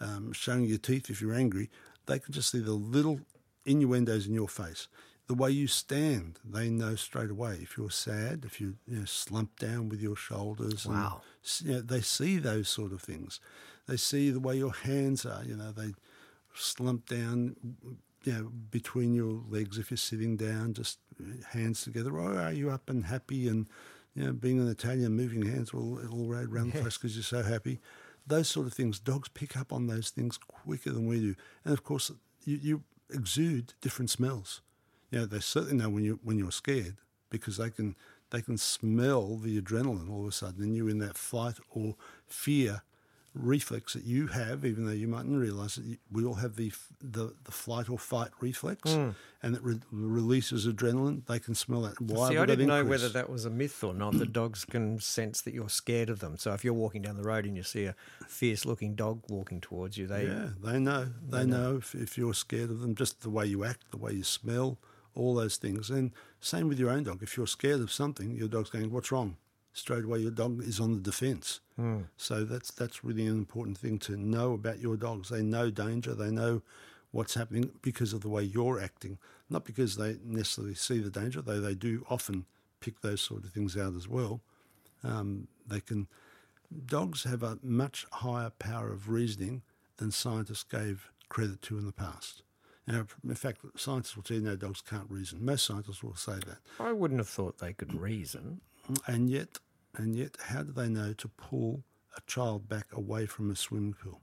um, 0.01 0.33
showing 0.33 0.65
your 0.65 0.79
teeth 0.79 1.09
if 1.11 1.21
you're 1.21 1.35
angry. 1.35 1.71
They 2.07 2.19
can 2.19 2.33
just 2.33 2.51
see 2.51 2.59
the 2.61 2.73
little 2.73 3.21
innuendos 3.65 4.27
in 4.27 4.35
your 4.35 4.49
face. 4.49 4.89
The 5.27 5.35
way 5.35 5.51
you 5.53 5.67
stand, 5.69 6.39
they 6.45 6.69
know 6.69 6.97
straight 6.97 7.31
away. 7.31 7.59
If 7.63 7.79
you're 7.79 7.91
sad, 7.91 8.45
if 8.45 8.61
you, 8.61 8.77
you 8.87 8.99
know, 8.99 9.05
slump 9.07 9.59
down 9.59 9.89
with 9.89 10.01
your 10.03 10.17
shoulders, 10.17 10.85
and, 10.85 10.95
Wow. 10.97 11.23
s- 11.43 11.63
you 11.65 11.73
know, 11.75 11.81
they 11.81 12.03
see 12.03 12.39
those 12.39 12.69
sort 12.69 12.93
of 12.93 13.01
things. 13.01 13.41
They 13.87 13.97
see 13.97 14.31
the 14.31 14.41
way 14.41 14.59
your 14.59 14.73
hands 14.75 15.25
are. 15.25 15.43
You 15.45 15.57
know, 15.57 15.73
they 15.73 15.95
slump 16.55 17.09
down, 17.09 17.57
you 18.25 18.33
know, 18.33 18.53
between 18.71 19.15
your 19.15 19.43
legs 19.49 19.79
if 19.79 19.91
you're 19.91 19.97
sitting 19.99 20.37
down, 20.37 20.75
just 20.75 20.99
hands 21.51 21.83
together. 21.83 22.19
Oh, 22.19 22.37
are 22.37 22.53
you 22.53 22.71
up 22.71 22.89
and 22.89 23.07
happy 23.07 23.49
and, 23.49 23.69
you 24.15 24.25
know, 24.25 24.33
being 24.33 24.61
an 24.61 24.69
Italian, 24.69 25.13
moving 25.13 25.47
hands 25.47 25.71
all, 25.73 25.99
all 26.11 26.33
around 26.33 26.73
the 26.73 26.81
place 26.81 26.97
because 26.97 27.17
you're 27.17 27.23
so 27.23 27.43
happy? 27.43 27.81
Those 28.27 28.49
sort 28.49 28.67
of 28.67 28.73
things. 28.73 28.99
Dogs 28.99 29.29
pick 29.29 29.57
up 29.57 29.73
on 29.73 29.87
those 29.87 30.11
things 30.11 30.39
quicker 30.39 30.91
than 30.91 31.07
we 31.07 31.21
do. 31.21 31.35
And 31.65 31.75
of 31.75 31.85
course, 31.85 32.11
you, 32.45 32.59
you 32.63 32.83
exude 33.11 33.75
different 33.81 34.11
smells. 34.11 34.63
You 35.11 35.21
know, 35.21 35.27
they 35.27 35.41
certainly 35.41 35.77
know 35.77 35.91
when 35.91 36.05
you 36.05 36.19
when 36.23 36.39
you're 36.39 36.51
scared 36.51 36.97
because 37.31 37.59
they 37.59 37.71
can 37.71 37.95
they 38.31 38.43
can 38.43 38.59
smell 38.59 39.37
the 39.37 39.61
adrenaline 39.61 40.11
all 40.11 40.23
of 40.23 40.29
a 40.29 40.33
sudden, 40.33 40.63
and 40.65 40.77
you're 40.77 40.91
in 40.91 40.99
that 40.99 41.17
flight 41.17 41.57
or 41.71 41.97
fear 42.27 42.83
reflex 43.35 43.95
that 43.95 44.05
you 44.05 44.29
have, 44.29 44.65
even 44.65 44.87
though 44.87 44.93
you 44.93 45.09
mightn't 45.09 45.39
realise 45.39 45.77
it. 45.77 45.99
We 46.11 46.25
all 46.25 46.35
have 46.35 46.57
the 46.57 46.73
the, 47.03 47.35
the 47.45 47.51
flight 47.51 47.91
or 47.91 47.99
fight 47.99 48.31
reflex, 48.41 48.95
hmm. 48.95 49.11
and 49.43 49.57
it 49.57 49.63
re- 49.63 49.81
releases 49.91 50.67
adrenaline. 50.67 51.27
They 51.27 51.41
can 51.41 51.55
smell 51.55 51.83
that. 51.83 52.01
Why 52.01 52.31
See, 52.31 52.39
I 52.39 52.47
didn't 52.47 52.69
know 52.69 52.85
whether 52.85 53.09
that 53.09 53.29
was 53.29 53.45
a 53.45 53.51
myth 53.51 53.83
or 53.83 53.93
not. 53.93 54.17
The 54.17 54.27
dogs 54.27 54.65
can 54.65 55.01
sense 55.01 55.41
that 55.43 55.55
you're 55.55 55.69
scared 55.69 56.11
of 56.11 56.21
them. 56.21 56.39
So 56.39 56.53
if 56.53 56.65
you're 56.65 56.75
walking 56.75 57.03
down 57.03 57.17
the 57.17 57.25
road 57.25 57.45
and 57.45 57.57
you 57.57 57.63
see 57.63 57.87
a 57.87 57.95
fierce-looking 58.29 58.95
dog 58.95 59.23
walking 59.29 59.61
towards 59.61 59.99
you, 59.99 60.07
they 60.07 60.27
Yeah, 60.27 60.51
they 60.63 60.79
know. 60.79 61.09
They, 61.29 61.45
know, 61.45 61.77
if, 61.77 61.95
if 61.95 62.17
you're 62.17 62.35
scared 62.35 62.71
of 62.71 62.81
them, 62.81 62.95
just 62.95 63.23
the 63.23 63.31
way 63.31 63.47
you 63.47 63.65
act, 63.65 63.91
the 63.91 63.97
way 63.97 64.13
you 64.13 64.23
smell, 64.23 64.79
all 65.15 65.35
those 65.35 65.57
things. 65.57 65.91
And 65.91 66.13
same 66.41 66.69
with 66.69 66.79
your 66.79 66.91
own 66.91 67.05
dog. 67.05 67.23
If 67.23 67.37
you're 67.37 67.47
scared 67.47 67.81
of 67.81 67.93
something, 67.93 68.31
your 68.31 68.49
dog's 68.49 68.71
going, 68.71 68.91
"What's 68.91 69.11
wrong?" 69.11 69.37
Straight 69.77 70.05
away, 70.05 70.21
your 70.21 70.31
dog 70.31 70.63
is 70.63 70.79
on 70.81 70.95
the 70.95 71.01
defence. 71.01 71.61
So 72.17 72.45
that's 72.45 72.71
that's 72.71 73.05
really 73.05 73.27
an 73.27 73.37
important 73.37 73.77
thing 73.77 73.99
to 74.01 74.17
know 74.17 74.53
about 74.55 74.79
your 74.79 74.97
dogs. 74.97 75.29
They 75.29 75.43
know 75.43 75.69
danger. 75.71 76.15
They 76.15 76.31
know 76.31 76.63
what's 77.11 77.35
happening 77.35 77.73
because 77.83 78.13
of 78.13 78.21
the 78.23 78.29
way 78.29 78.43
you're 78.45 78.81
acting, 78.81 79.19
not 79.51 79.65
because 79.65 79.97
they 79.97 80.17
necessarily 80.25 80.75
see 80.75 81.01
the 81.01 81.11
danger. 81.11 81.43
Though 81.43 81.61
they 81.61 81.75
do 81.75 82.07
often 82.09 82.47
pick 82.81 83.01
those 83.01 83.21
sort 83.21 83.45
of 83.45 83.51
things 83.51 83.77
out 83.77 83.95
as 83.95 84.09
well. 84.09 84.41
Um, 85.03 85.49
they 85.67 85.81
can 85.81 86.07
dogs 86.87 87.25
have 87.25 87.43
a 87.43 87.59
much 87.63 88.07
higher 88.13 88.51
power 88.51 88.93
of 88.93 89.09
reasoning 89.09 89.63
than 89.97 90.11
scientists 90.11 90.65
gave 90.65 91.11
credit 91.29 91.63
to 91.63 91.79
in 91.79 91.87
the 91.87 91.93
past. 91.93 92.43
Now, 92.87 93.07
in 93.25 93.35
fact, 93.35 93.61
scientists 93.77 94.15
will 94.15 94.23
tell 94.23 94.37
you 94.37 94.43
no, 94.43 94.57
dogs 94.57 94.83
can't 94.83 95.11
reason. 95.11 95.45
Most 95.45 95.65
scientists 95.67 96.03
will 96.03 96.17
say 96.17 96.35
that. 96.47 96.59
I 96.79 96.93
wouldn't 96.93 97.21
have 97.21 97.29
thought 97.29 97.59
they 97.59 97.73
could 97.73 97.95
reason. 97.95 98.61
And 99.07 99.31
yet, 99.31 99.59
and 99.97 100.15
yet, 100.17 100.37
how 100.49 100.63
do 100.63 100.73
they 100.73 100.89
know 100.89 101.13
to 101.15 101.29
pull 101.29 101.85
a 102.17 102.21
child 102.27 102.69
back 102.69 102.87
away 102.93 103.27
from 103.27 103.51
a 103.51 103.57
swimming 103.57 103.95
pool? 103.95 104.21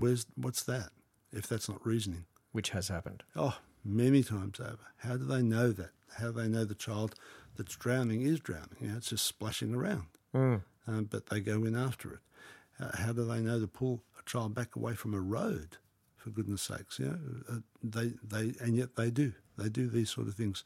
Where's 0.00 0.26
what's 0.36 0.62
that? 0.64 0.90
If 1.32 1.46
that's 1.48 1.68
not 1.68 1.84
reasoning. 1.86 2.24
which 2.52 2.70
has 2.70 2.88
happened. 2.88 3.22
Oh, 3.34 3.58
many 3.84 4.22
times 4.22 4.58
over. 4.58 4.78
How 4.98 5.16
do 5.18 5.24
they 5.24 5.42
know 5.42 5.70
that? 5.72 5.90
How 6.16 6.26
do 6.30 6.32
they 6.32 6.48
know 6.48 6.64
the 6.64 6.74
child 6.74 7.14
that's 7.56 7.76
drowning 7.76 8.22
is 8.22 8.40
drowning? 8.40 8.76
You 8.80 8.88
know, 8.88 8.96
it's 8.96 9.10
just 9.10 9.26
splashing 9.26 9.74
around. 9.74 10.06
Um, 10.86 11.04
but 11.04 11.26
they 11.26 11.40
go 11.40 11.64
in 11.64 11.76
after 11.76 12.14
it. 12.14 12.20
Uh, 12.80 12.96
how 12.96 13.12
do 13.12 13.24
they 13.26 13.40
know 13.40 13.60
to 13.60 13.66
pull 13.66 14.02
a 14.18 14.22
child 14.28 14.54
back 14.54 14.74
away 14.76 14.94
from 14.94 15.12
a 15.12 15.20
road? 15.20 15.76
For 16.16 16.30
goodness 16.30 16.62
sakes, 16.62 16.98
you 16.98 17.06
know, 17.06 17.18
uh, 17.50 17.58
they 17.82 18.14
they 18.26 18.54
and 18.60 18.74
yet 18.76 18.96
they 18.96 19.10
do. 19.10 19.32
They 19.58 19.68
do 19.68 19.88
these 19.88 20.10
sort 20.10 20.26
of 20.28 20.34
things. 20.34 20.64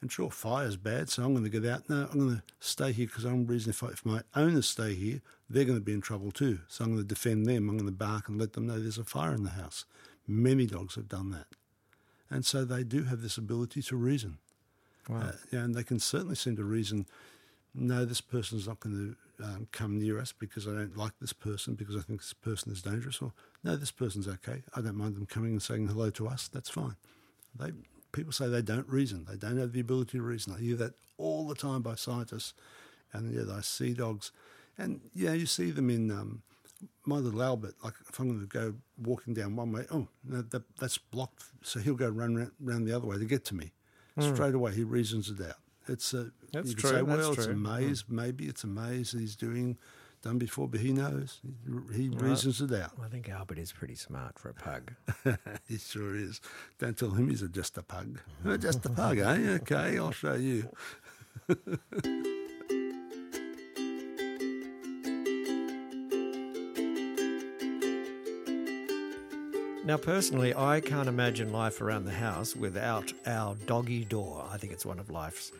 And 0.00 0.12
sure, 0.12 0.30
fire's 0.30 0.76
bad, 0.76 1.08
so 1.08 1.24
I'm 1.24 1.32
going 1.32 1.44
to 1.44 1.50
get 1.50 1.68
out. 1.68 1.88
No, 1.88 2.08
I'm 2.10 2.18
going 2.18 2.36
to 2.36 2.42
stay 2.60 2.92
here 2.92 3.06
because 3.06 3.24
I'm 3.24 3.46
reason 3.46 3.70
if, 3.70 3.82
I, 3.82 3.88
if 3.88 4.06
my 4.06 4.22
owners 4.36 4.68
stay 4.68 4.94
here, 4.94 5.20
they're 5.50 5.64
going 5.64 5.78
to 5.78 5.84
be 5.84 5.92
in 5.92 6.00
trouble 6.00 6.30
too. 6.30 6.60
So 6.68 6.84
I'm 6.84 6.92
going 6.92 7.02
to 7.02 7.08
defend 7.08 7.46
them. 7.46 7.68
I'm 7.68 7.76
going 7.76 7.90
to 7.90 7.92
bark 7.92 8.28
and 8.28 8.38
let 8.38 8.52
them 8.52 8.66
know 8.66 8.78
there's 8.78 8.98
a 8.98 9.04
fire 9.04 9.34
in 9.34 9.42
the 9.42 9.50
house. 9.50 9.84
Many 10.26 10.66
dogs 10.66 10.94
have 10.94 11.08
done 11.08 11.30
that. 11.30 11.46
And 12.30 12.44
so 12.44 12.64
they 12.64 12.84
do 12.84 13.04
have 13.04 13.22
this 13.22 13.38
ability 13.38 13.82
to 13.82 13.96
reason. 13.96 14.38
Uh, 15.12 15.32
yeah, 15.50 15.60
and 15.60 15.74
they 15.74 15.82
can 15.82 15.98
certainly 15.98 16.34
seem 16.34 16.54
to 16.56 16.64
reason, 16.64 17.06
no, 17.74 18.04
this 18.04 18.20
person's 18.20 18.68
not 18.68 18.78
going 18.80 19.16
to 19.40 19.44
um, 19.44 19.66
come 19.72 19.98
near 19.98 20.20
us 20.20 20.32
because 20.38 20.68
I 20.68 20.72
don't 20.72 20.96
like 20.96 21.12
this 21.20 21.32
person, 21.32 21.74
because 21.74 21.96
I 21.96 22.00
think 22.00 22.20
this 22.20 22.34
person 22.34 22.70
is 22.70 22.82
dangerous, 22.82 23.22
or 23.22 23.32
no, 23.64 23.76
this 23.76 23.90
person's 23.90 24.28
okay. 24.28 24.62
I 24.76 24.80
don't 24.82 24.96
mind 24.96 25.16
them 25.16 25.26
coming 25.26 25.52
and 25.52 25.62
saying 25.62 25.88
hello 25.88 26.10
to 26.10 26.28
us. 26.28 26.48
That's 26.48 26.68
fine. 26.68 26.96
They 27.58 27.72
people 28.12 28.32
say 28.32 28.48
they 28.48 28.62
don't 28.62 28.88
reason. 28.88 29.26
They 29.28 29.36
don't 29.36 29.58
have 29.58 29.72
the 29.72 29.80
ability 29.80 30.18
to 30.18 30.22
reason. 30.22 30.54
I 30.54 30.60
hear 30.60 30.76
that 30.76 30.94
all 31.16 31.46
the 31.46 31.54
time 31.54 31.82
by 31.82 31.94
scientists, 31.94 32.54
and 33.12 33.32
yet 33.32 33.48
I 33.48 33.60
see 33.60 33.92
dogs, 33.92 34.32
and 34.76 35.00
yeah, 35.14 35.32
you 35.32 35.46
see 35.46 35.70
them 35.70 35.90
in 35.90 36.10
um, 36.10 36.42
my 37.04 37.16
little 37.16 37.42
Albert. 37.42 37.74
Like 37.82 37.94
if 38.08 38.18
I'm 38.18 38.28
going 38.28 38.40
to 38.40 38.46
go 38.46 38.74
walking 39.02 39.34
down 39.34 39.56
one 39.56 39.72
way, 39.72 39.86
oh, 39.90 40.08
no, 40.24 40.42
that, 40.42 40.62
that's 40.78 40.98
blocked, 40.98 41.44
so 41.62 41.80
he'll 41.80 41.94
go 41.94 42.08
run 42.08 42.36
round, 42.36 42.52
round 42.60 42.86
the 42.86 42.96
other 42.96 43.06
way 43.06 43.18
to 43.18 43.24
get 43.24 43.44
to 43.46 43.54
me. 43.54 43.72
Straight 44.20 44.54
away, 44.54 44.74
he 44.74 44.82
reasons 44.82 45.30
it 45.30 45.40
out. 45.46 45.54
It's 45.86 46.12
a 46.12 46.32
That's 46.52 46.70
you 46.70 46.74
could 46.74 46.80
true, 46.80 46.90
say, 46.90 46.96
that's 46.96 47.06
well, 47.06 47.32
it's 47.32 47.44
a 47.44 47.46
true. 47.46 47.56
maze. 47.56 48.04
Maybe 48.08 48.46
it's 48.46 48.64
a 48.64 48.66
maze 48.66 49.12
that 49.12 49.20
he's 49.20 49.36
doing. 49.36 49.78
Done 50.28 50.38
before, 50.38 50.68
but 50.68 50.80
he 50.80 50.92
knows. 50.92 51.40
He, 51.94 52.02
he 52.02 52.08
reasons 52.10 52.60
it 52.60 52.72
out. 52.72 52.92
I 53.02 53.08
think 53.08 53.30
Albert 53.30 53.58
is 53.58 53.72
pretty 53.72 53.94
smart 53.94 54.38
for 54.38 54.50
a 54.50 54.54
pug. 54.54 54.92
he 55.68 55.78
sure 55.78 56.14
is. 56.14 56.40
Don't 56.78 56.98
tell 56.98 57.10
him 57.10 57.30
he's 57.30 57.40
a, 57.40 57.48
just 57.48 57.78
a 57.78 57.82
pug. 57.82 58.20
Oh, 58.44 58.56
just 58.58 58.84
a 58.84 58.90
pug, 58.90 59.18
eh? 59.18 59.58
Okay, 59.62 59.98
I'll 59.98 60.12
show 60.12 60.34
you. 60.34 60.68
Now, 69.84 69.96
personally, 69.96 70.54
I 70.54 70.80
can't 70.80 71.08
imagine 71.08 71.50
life 71.50 71.80
around 71.80 72.04
the 72.04 72.12
house 72.12 72.54
without 72.54 73.10
our 73.24 73.54
doggy 73.64 74.04
door. 74.04 74.46
I 74.52 74.58
think 74.58 74.74
it's 74.74 74.84
one 74.84 74.98
of 74.98 75.08
life's 75.08 75.50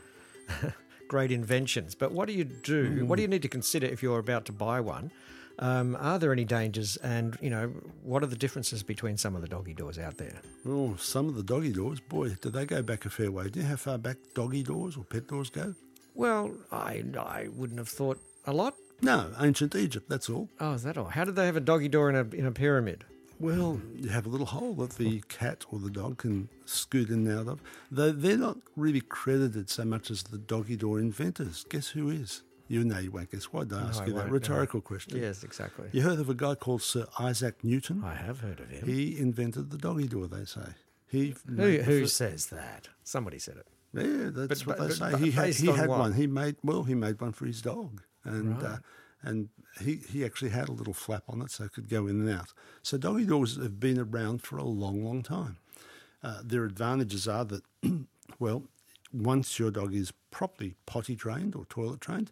great 1.08 1.32
inventions. 1.32 1.94
But 1.94 2.12
what 2.12 2.28
do 2.28 2.34
you 2.34 2.44
do? 2.44 3.04
What 3.06 3.16
do 3.16 3.22
you 3.22 3.28
need 3.28 3.42
to 3.42 3.48
consider 3.48 3.86
if 3.86 4.02
you're 4.02 4.18
about 4.18 4.44
to 4.46 4.52
buy 4.52 4.80
one? 4.80 5.10
Um, 5.58 5.96
are 5.98 6.18
there 6.18 6.32
any 6.32 6.44
dangers? 6.44 6.96
And, 6.98 7.36
you 7.40 7.50
know, 7.50 7.68
what 8.04 8.22
are 8.22 8.26
the 8.26 8.36
differences 8.36 8.82
between 8.82 9.16
some 9.16 9.34
of 9.34 9.42
the 9.42 9.48
doggy 9.48 9.74
doors 9.74 9.98
out 9.98 10.16
there? 10.16 10.40
Oh, 10.66 10.94
some 10.96 11.28
of 11.28 11.34
the 11.34 11.42
doggy 11.42 11.72
doors, 11.72 11.98
boy, 11.98 12.36
do 12.40 12.50
they 12.50 12.64
go 12.64 12.82
back 12.82 13.04
a 13.06 13.10
fair 13.10 13.32
way. 13.32 13.48
Do 13.48 13.58
you 13.58 13.64
know 13.64 13.70
how 13.70 13.76
far 13.76 13.98
back 13.98 14.18
doggy 14.34 14.62
doors 14.62 14.96
or 14.96 15.04
pet 15.04 15.26
doors 15.26 15.50
go? 15.50 15.74
Well, 16.14 16.52
I, 16.70 17.02
I 17.18 17.48
wouldn't 17.56 17.78
have 17.78 17.88
thought 17.88 18.20
a 18.46 18.52
lot. 18.52 18.74
No, 19.02 19.30
ancient 19.40 19.74
Egypt, 19.74 20.08
that's 20.08 20.28
all. 20.28 20.48
Oh, 20.60 20.72
is 20.72 20.82
that 20.82 20.98
all? 20.98 21.06
How 21.06 21.24
did 21.24 21.36
they 21.36 21.46
have 21.46 21.56
a 21.56 21.60
doggy 21.60 21.88
door 21.88 22.08
in 22.08 22.16
a, 22.16 22.24
in 22.34 22.46
a 22.46 22.52
pyramid? 22.52 23.04
Well, 23.40 23.80
you 23.94 24.08
have 24.08 24.26
a 24.26 24.28
little 24.28 24.46
hole 24.46 24.74
that 24.74 24.90
the 24.92 25.20
cat 25.28 25.64
or 25.70 25.78
the 25.78 25.90
dog 25.90 26.18
can 26.18 26.48
scoot 26.64 27.08
in 27.10 27.26
and 27.28 27.38
out 27.38 27.46
of. 27.46 27.62
Though 27.90 28.10
they're 28.12 28.36
not 28.36 28.58
really 28.76 29.00
credited 29.00 29.70
so 29.70 29.84
much 29.84 30.10
as 30.10 30.24
the 30.24 30.38
doggy 30.38 30.76
door 30.76 30.98
inventors. 30.98 31.64
Guess 31.68 31.88
who 31.88 32.10
is? 32.10 32.42
You 32.66 32.84
know 32.84 32.98
you 32.98 33.10
won't 33.12 33.30
guess. 33.30 33.44
Why'd 33.44 33.72
I 33.72 33.80
ask 33.82 34.02
I 34.02 34.06
you 34.06 34.12
that 34.12 34.16
won't, 34.16 34.26
no. 34.28 34.32
rhetorical 34.34 34.80
question? 34.80 35.18
Yes, 35.22 35.42
exactly. 35.44 35.88
You 35.92 36.02
heard 36.02 36.18
of 36.18 36.28
a 36.28 36.34
guy 36.34 36.54
called 36.56 36.82
Sir 36.82 37.06
Isaac 37.18 37.62
Newton? 37.64 38.02
I 38.04 38.14
have 38.14 38.40
heard 38.40 38.60
of 38.60 38.68
him. 38.68 38.86
He 38.86 39.18
invented 39.18 39.70
the 39.70 39.78
doggy 39.78 40.08
door, 40.08 40.26
they 40.26 40.44
say. 40.44 40.66
He 41.06 41.34
who 41.46 41.78
who 41.78 42.06
says 42.06 42.46
that? 42.48 42.88
Somebody 43.04 43.38
said 43.38 43.56
it. 43.56 43.66
Yeah, 43.94 44.28
that's 44.32 44.64
But- 44.64 44.78
what 44.78 44.88
they 44.88 44.88
but- 44.88 44.96
say. 44.96 45.10
but 45.12 45.20
he 45.20 45.30
had, 45.30 45.54
he 45.54 45.66
had 45.68 45.88
what? 45.88 45.98
one. 45.98 46.12
He 46.12 46.26
made 46.26 46.56
well. 46.62 46.82
He 46.82 46.94
made 46.94 47.18
one 47.20 47.32
for 47.32 47.46
his 47.46 47.62
dog, 47.62 48.02
and 48.24 48.62
uh, 48.62 48.66
Right. 48.68 48.78
And 49.22 49.48
he 49.80 49.96
he 49.96 50.24
actually 50.24 50.50
had 50.50 50.68
a 50.68 50.72
little 50.72 50.94
flap 50.94 51.24
on 51.28 51.42
it 51.42 51.50
so 51.50 51.64
it 51.64 51.72
could 51.72 51.88
go 51.88 52.06
in 52.06 52.20
and 52.20 52.30
out. 52.30 52.52
So 52.82 52.98
doggy 52.98 53.26
doors 53.26 53.56
have 53.56 53.80
been 53.80 53.98
around 53.98 54.42
for 54.42 54.58
a 54.58 54.64
long, 54.64 55.04
long 55.04 55.22
time. 55.22 55.58
Uh, 56.22 56.40
their 56.42 56.64
advantages 56.64 57.28
are 57.28 57.44
that, 57.44 57.62
well, 58.38 58.64
once 59.12 59.58
your 59.58 59.70
dog 59.70 59.94
is 59.94 60.12
properly 60.30 60.74
potty 60.84 61.14
trained 61.14 61.54
or 61.54 61.64
toilet 61.66 62.00
trained, 62.00 62.30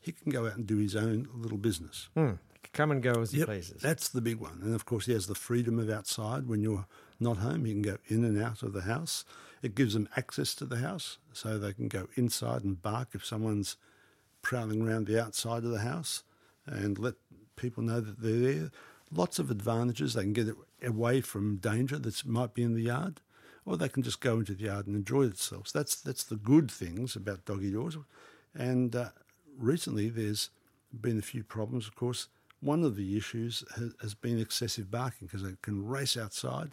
he 0.00 0.12
can 0.12 0.30
go 0.30 0.46
out 0.46 0.56
and 0.56 0.66
do 0.66 0.78
his 0.78 0.96
own 0.96 1.28
little 1.34 1.58
business. 1.58 2.08
Hmm. 2.14 2.32
Come 2.72 2.90
and 2.90 3.02
go 3.02 3.22
as 3.22 3.32
he 3.32 3.38
Yep, 3.38 3.46
pleases. 3.46 3.82
That's 3.82 4.08
the 4.08 4.20
big 4.20 4.36
one. 4.36 4.60
And 4.62 4.74
of 4.74 4.84
course, 4.84 5.06
he 5.06 5.12
has 5.12 5.26
the 5.26 5.34
freedom 5.34 5.78
of 5.78 5.88
outside. 5.88 6.46
When 6.46 6.60
you're 6.60 6.86
not 7.20 7.38
home, 7.38 7.64
he 7.64 7.72
can 7.72 7.82
go 7.82 7.98
in 8.08 8.24
and 8.24 8.42
out 8.42 8.62
of 8.62 8.72
the 8.72 8.82
house. 8.82 9.24
It 9.62 9.74
gives 9.74 9.94
them 9.94 10.08
access 10.16 10.54
to 10.56 10.64
the 10.64 10.78
house 10.78 11.18
so 11.32 11.58
they 11.58 11.72
can 11.72 11.88
go 11.88 12.08
inside 12.16 12.64
and 12.64 12.80
bark 12.80 13.10
if 13.12 13.24
someone's 13.24 13.76
prowling 14.46 14.80
around 14.86 15.08
the 15.08 15.20
outside 15.20 15.64
of 15.64 15.72
the 15.72 15.80
house 15.80 16.22
and 16.66 17.00
let 17.00 17.14
people 17.56 17.82
know 17.82 18.00
that 18.00 18.20
they're 18.20 18.54
there. 18.54 18.70
Lots 19.10 19.40
of 19.40 19.50
advantages. 19.50 20.14
They 20.14 20.22
can 20.22 20.34
get 20.34 20.46
away 20.84 21.20
from 21.20 21.56
danger 21.56 21.98
that 21.98 22.24
might 22.24 22.54
be 22.54 22.62
in 22.62 22.74
the 22.74 22.82
yard, 22.82 23.20
or 23.64 23.76
they 23.76 23.88
can 23.88 24.04
just 24.04 24.20
go 24.20 24.38
into 24.38 24.54
the 24.54 24.66
yard 24.66 24.86
and 24.86 24.94
enjoy 24.94 25.24
themselves. 25.24 25.72
That's, 25.72 25.96
that's 25.96 26.22
the 26.22 26.36
good 26.36 26.70
things 26.70 27.16
about 27.16 27.44
doggy 27.44 27.72
doors. 27.72 27.96
And 28.54 28.94
uh, 28.94 29.08
recently, 29.58 30.10
there's 30.10 30.50
been 30.92 31.18
a 31.18 31.22
few 31.22 31.42
problems, 31.42 31.88
of 31.88 31.96
course. 31.96 32.28
One 32.60 32.84
of 32.84 32.94
the 32.94 33.16
issues 33.16 33.64
has, 33.74 33.94
has 34.00 34.14
been 34.14 34.38
excessive 34.38 34.92
barking 34.92 35.26
because 35.26 35.42
they 35.42 35.56
can 35.60 35.84
race 35.88 36.16
outside 36.16 36.70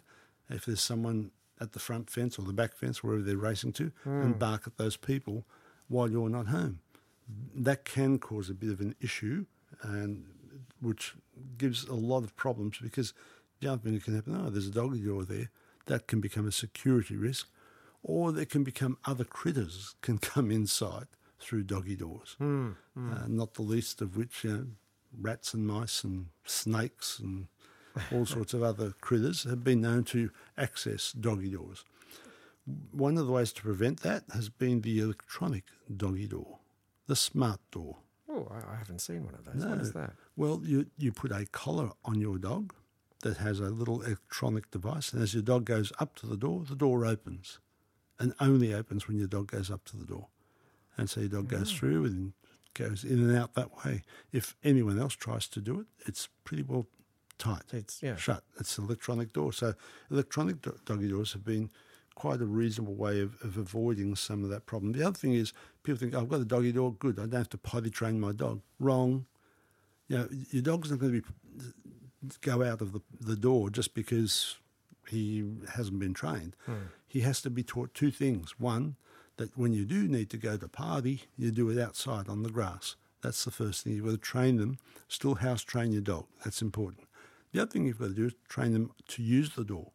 if 0.48 0.64
there's 0.64 0.80
someone 0.80 1.32
at 1.60 1.72
the 1.72 1.80
front 1.80 2.08
fence 2.08 2.38
or 2.38 2.42
the 2.42 2.52
back 2.52 2.76
fence, 2.76 3.02
wherever 3.02 3.22
they're 3.22 3.36
racing 3.36 3.72
to, 3.72 3.90
and 4.04 4.38
bark 4.38 4.62
at 4.68 4.76
those 4.76 4.96
people 4.96 5.44
while 5.88 6.08
you're 6.08 6.28
not 6.28 6.46
home. 6.46 6.78
That 7.54 7.84
can 7.84 8.18
cause 8.18 8.50
a 8.50 8.54
bit 8.54 8.70
of 8.70 8.80
an 8.80 8.94
issue, 9.00 9.46
and 9.82 10.24
which 10.80 11.14
gives 11.56 11.84
a 11.84 11.94
lot 11.94 12.24
of 12.24 12.36
problems 12.36 12.78
because 12.78 13.14
the 13.60 13.68
other 13.68 13.80
thing 13.82 13.94
that 13.94 14.04
can 14.04 14.14
happen, 14.14 14.36
oh, 14.36 14.50
there's 14.50 14.68
a 14.68 14.72
doggy 14.72 15.00
door 15.00 15.24
there, 15.24 15.50
that 15.86 16.06
can 16.06 16.20
become 16.20 16.46
a 16.46 16.52
security 16.52 17.16
risk, 17.16 17.48
or 18.02 18.32
there 18.32 18.44
can 18.44 18.64
become 18.64 18.98
other 19.04 19.24
critters 19.24 19.94
can 20.02 20.18
come 20.32 20.50
inside 20.50 21.06
through 21.40 21.62
doggy 21.62 21.96
doors. 21.96 22.36
Uh, 23.12 23.26
not 23.28 23.54
the 23.54 23.62
least 23.62 24.00
of 24.00 24.16
which, 24.16 24.44
you 24.44 24.50
know, 24.50 24.66
rats 25.20 25.54
and 25.54 25.66
mice 25.66 26.04
and 26.04 26.26
snakes 26.44 27.18
and 27.18 27.46
all 28.12 28.26
sorts 28.26 28.54
of 28.54 28.62
other 28.62 28.92
critters 29.00 29.44
have 29.44 29.62
been 29.62 29.80
known 29.80 30.04
to 30.04 30.30
access 30.58 31.12
doggy 31.12 31.50
doors. 31.50 31.84
One 32.92 33.18
of 33.18 33.26
the 33.26 33.32
ways 33.32 33.52
to 33.52 33.62
prevent 33.62 34.00
that 34.00 34.24
has 34.32 34.48
been 34.48 34.80
the 34.80 35.00
electronic 35.00 35.64
doggy 35.94 36.26
door, 36.26 36.58
the 37.06 37.16
smart 37.16 37.60
door. 37.70 37.98
Oh, 38.28 38.48
I 38.50 38.76
haven't 38.76 39.00
seen 39.00 39.24
one 39.24 39.34
of 39.34 39.44
those. 39.44 39.64
What 39.64 39.78
is 39.78 39.92
that? 39.92 40.12
Well, 40.36 40.60
you, 40.64 40.86
you 40.98 41.12
put 41.12 41.30
a 41.30 41.46
collar 41.46 41.90
on 42.04 42.20
your 42.20 42.38
dog 42.38 42.74
that 43.22 43.36
has 43.38 43.60
a 43.60 43.70
little 43.70 44.02
electronic 44.02 44.70
device, 44.70 45.12
and 45.12 45.22
as 45.22 45.34
your 45.34 45.42
dog 45.42 45.64
goes 45.64 45.92
up 45.98 46.14
to 46.16 46.26
the 46.26 46.36
door, 46.36 46.64
the 46.68 46.74
door 46.74 47.06
opens 47.06 47.58
and 48.18 48.34
only 48.40 48.72
opens 48.72 49.08
when 49.08 49.18
your 49.18 49.26
dog 49.26 49.50
goes 49.50 49.70
up 49.70 49.84
to 49.86 49.96
the 49.96 50.04
door. 50.04 50.28
And 50.96 51.10
so 51.10 51.20
your 51.20 51.30
dog 51.30 51.48
goes 51.48 51.72
oh. 51.72 51.76
through 51.76 52.04
and 52.04 52.32
goes 52.74 53.04
in 53.04 53.18
and 53.18 53.36
out 53.36 53.54
that 53.54 53.84
way. 53.84 54.02
If 54.32 54.56
anyone 54.62 54.98
else 54.98 55.14
tries 55.14 55.48
to 55.48 55.60
do 55.60 55.80
it, 55.80 55.86
it's 56.06 56.28
pretty 56.44 56.62
well 56.62 56.86
tight. 57.38 57.64
It's- 57.72 58.00
yeah. 58.02 58.16
shut. 58.16 58.44
It's 58.58 58.78
an 58.78 58.84
electronic 58.84 59.32
door. 59.32 59.52
So 59.52 59.74
electronic 60.10 60.62
do- 60.62 60.78
doggy 60.84 61.08
doors 61.08 61.32
have 61.32 61.44
been 61.44 61.70
quite 62.14 62.40
a 62.40 62.46
reasonable 62.46 62.94
way 62.94 63.20
of, 63.20 63.36
of 63.42 63.56
avoiding 63.56 64.14
some 64.14 64.44
of 64.44 64.50
that 64.50 64.66
problem. 64.66 64.92
The 64.92 65.04
other 65.04 65.18
thing 65.18 65.32
is 65.32 65.52
people 65.84 65.98
think, 66.00 66.14
oh, 66.14 66.20
I've 66.20 66.28
got 66.28 66.40
a 66.40 66.44
doggy 66.44 66.72
door, 66.72 66.92
good. 66.94 67.18
I 67.18 67.22
don't 67.22 67.32
have 67.32 67.48
to 67.50 67.58
potty 67.58 67.90
train 67.90 68.18
my 68.18 68.32
dog. 68.32 68.60
Wrong. 68.80 69.26
You 70.08 70.18
know, 70.18 70.28
your 70.50 70.62
dog's 70.62 70.90
not 70.90 70.98
going 70.98 71.12
to 71.12 71.20
be 71.20 71.28
go 72.40 72.62
out 72.62 72.80
of 72.80 72.92
the, 72.92 73.00
the 73.20 73.36
door 73.36 73.70
just 73.70 73.94
because 73.94 74.56
he 75.08 75.44
hasn't 75.74 75.98
been 75.98 76.14
trained. 76.14 76.56
Hmm. 76.66 76.88
He 77.06 77.20
has 77.20 77.40
to 77.42 77.50
be 77.50 77.62
taught 77.62 77.94
two 77.94 78.10
things. 78.10 78.58
One, 78.58 78.96
that 79.36 79.56
when 79.56 79.72
you 79.72 79.84
do 79.84 80.08
need 80.08 80.30
to 80.30 80.36
go 80.36 80.56
to 80.56 80.68
party, 80.68 81.24
you 81.36 81.50
do 81.50 81.70
it 81.70 81.80
outside 81.80 82.28
on 82.28 82.42
the 82.42 82.50
grass. 82.50 82.96
That's 83.22 83.44
the 83.44 83.50
first 83.50 83.84
thing. 83.84 83.94
You've 83.94 84.04
got 84.04 84.12
to 84.12 84.18
train 84.18 84.56
them, 84.56 84.78
still 85.08 85.36
house 85.36 85.62
train 85.62 85.92
your 85.92 86.02
dog. 86.02 86.26
That's 86.44 86.62
important. 86.62 87.06
The 87.52 87.62
other 87.62 87.70
thing 87.70 87.86
you've 87.86 87.98
got 87.98 88.08
to 88.08 88.14
do 88.14 88.26
is 88.26 88.34
train 88.48 88.72
them 88.72 88.92
to 89.08 89.22
use 89.22 89.50
the 89.50 89.64
door. 89.64 89.92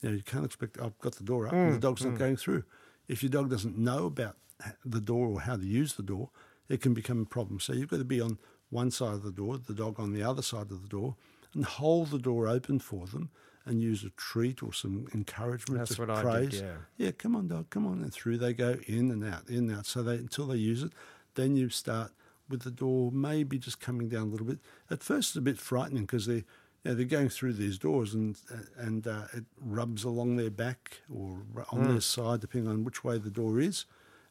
You 0.00 0.10
know, 0.10 0.16
you 0.16 0.22
can't 0.22 0.44
expect, 0.44 0.80
I've 0.80 0.98
got 0.98 1.16
the 1.16 1.24
door 1.24 1.46
up 1.46 1.52
and 1.52 1.68
hmm, 1.68 1.74
the 1.74 1.80
dog's 1.80 2.04
not 2.04 2.12
hmm. 2.12 2.18
going 2.18 2.36
through. 2.36 2.64
If 3.08 3.22
your 3.22 3.30
dog 3.30 3.50
doesn't 3.50 3.78
know 3.78 4.06
about 4.06 4.36
the 4.84 5.00
door 5.00 5.28
or 5.28 5.40
how 5.40 5.56
to 5.56 5.64
use 5.64 5.94
the 5.94 6.02
door, 6.02 6.30
it 6.68 6.80
can 6.80 6.94
become 6.94 7.22
a 7.22 7.26
problem. 7.26 7.60
So 7.60 7.72
you've 7.72 7.88
got 7.88 7.98
to 7.98 8.04
be 8.04 8.20
on 8.20 8.38
one 8.70 8.90
side 8.90 9.14
of 9.14 9.22
the 9.22 9.32
door, 9.32 9.58
the 9.58 9.74
dog 9.74 9.98
on 9.98 10.12
the 10.12 10.22
other 10.22 10.42
side 10.42 10.70
of 10.70 10.82
the 10.82 10.88
door, 10.88 11.16
and 11.54 11.64
hold 11.64 12.10
the 12.10 12.18
door 12.18 12.46
open 12.46 12.78
for 12.78 13.06
them 13.06 13.30
and 13.64 13.82
use 13.82 14.02
a 14.02 14.10
treat 14.10 14.62
or 14.62 14.72
some 14.72 15.06
encouragement 15.14 15.78
That's 15.80 15.98
what 15.98 16.10
I 16.10 16.22
praise. 16.22 16.50
did, 16.50 16.62
yeah. 16.62 16.76
Yeah, 16.96 17.10
come 17.12 17.36
on, 17.36 17.48
dog, 17.48 17.70
come 17.70 17.86
on. 17.86 18.02
And 18.02 18.12
through 18.12 18.38
they 18.38 18.52
go 18.52 18.76
in 18.86 19.10
and 19.10 19.24
out, 19.24 19.48
in 19.48 19.68
and 19.68 19.78
out. 19.78 19.86
So 19.86 20.02
they 20.02 20.14
until 20.16 20.46
they 20.46 20.56
use 20.56 20.82
it, 20.82 20.92
then 21.34 21.54
you 21.56 21.68
start 21.68 22.12
with 22.48 22.62
the 22.62 22.70
door 22.70 23.12
maybe 23.12 23.58
just 23.58 23.80
coming 23.80 24.08
down 24.08 24.28
a 24.28 24.30
little 24.30 24.46
bit. 24.46 24.58
At 24.90 25.02
first, 25.02 25.30
it's 25.30 25.36
a 25.36 25.42
bit 25.42 25.58
frightening 25.58 26.02
because 26.04 26.26
they. 26.26 26.44
You 26.84 26.92
know, 26.92 26.94
they're 26.94 27.06
going 27.06 27.28
through 27.28 27.54
these 27.54 27.76
doors 27.76 28.14
and 28.14 28.38
and 28.76 29.04
uh, 29.04 29.24
it 29.34 29.44
rubs 29.60 30.04
along 30.04 30.36
their 30.36 30.48
back 30.48 31.00
or 31.12 31.42
on 31.72 31.88
their 31.88 32.00
side, 32.00 32.40
depending 32.40 32.70
on 32.70 32.84
which 32.84 33.02
way 33.02 33.18
the 33.18 33.30
door 33.32 33.58
is, 33.58 33.84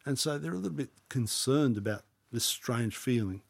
and 0.08 0.18
so 0.18 0.38
they're 0.38 0.54
a 0.54 0.56
little 0.56 0.78
bit 0.78 0.90
concerned 1.10 1.78
about 1.78 2.04
this 2.32 2.46
strange 2.46 2.96
feeling. 2.96 3.42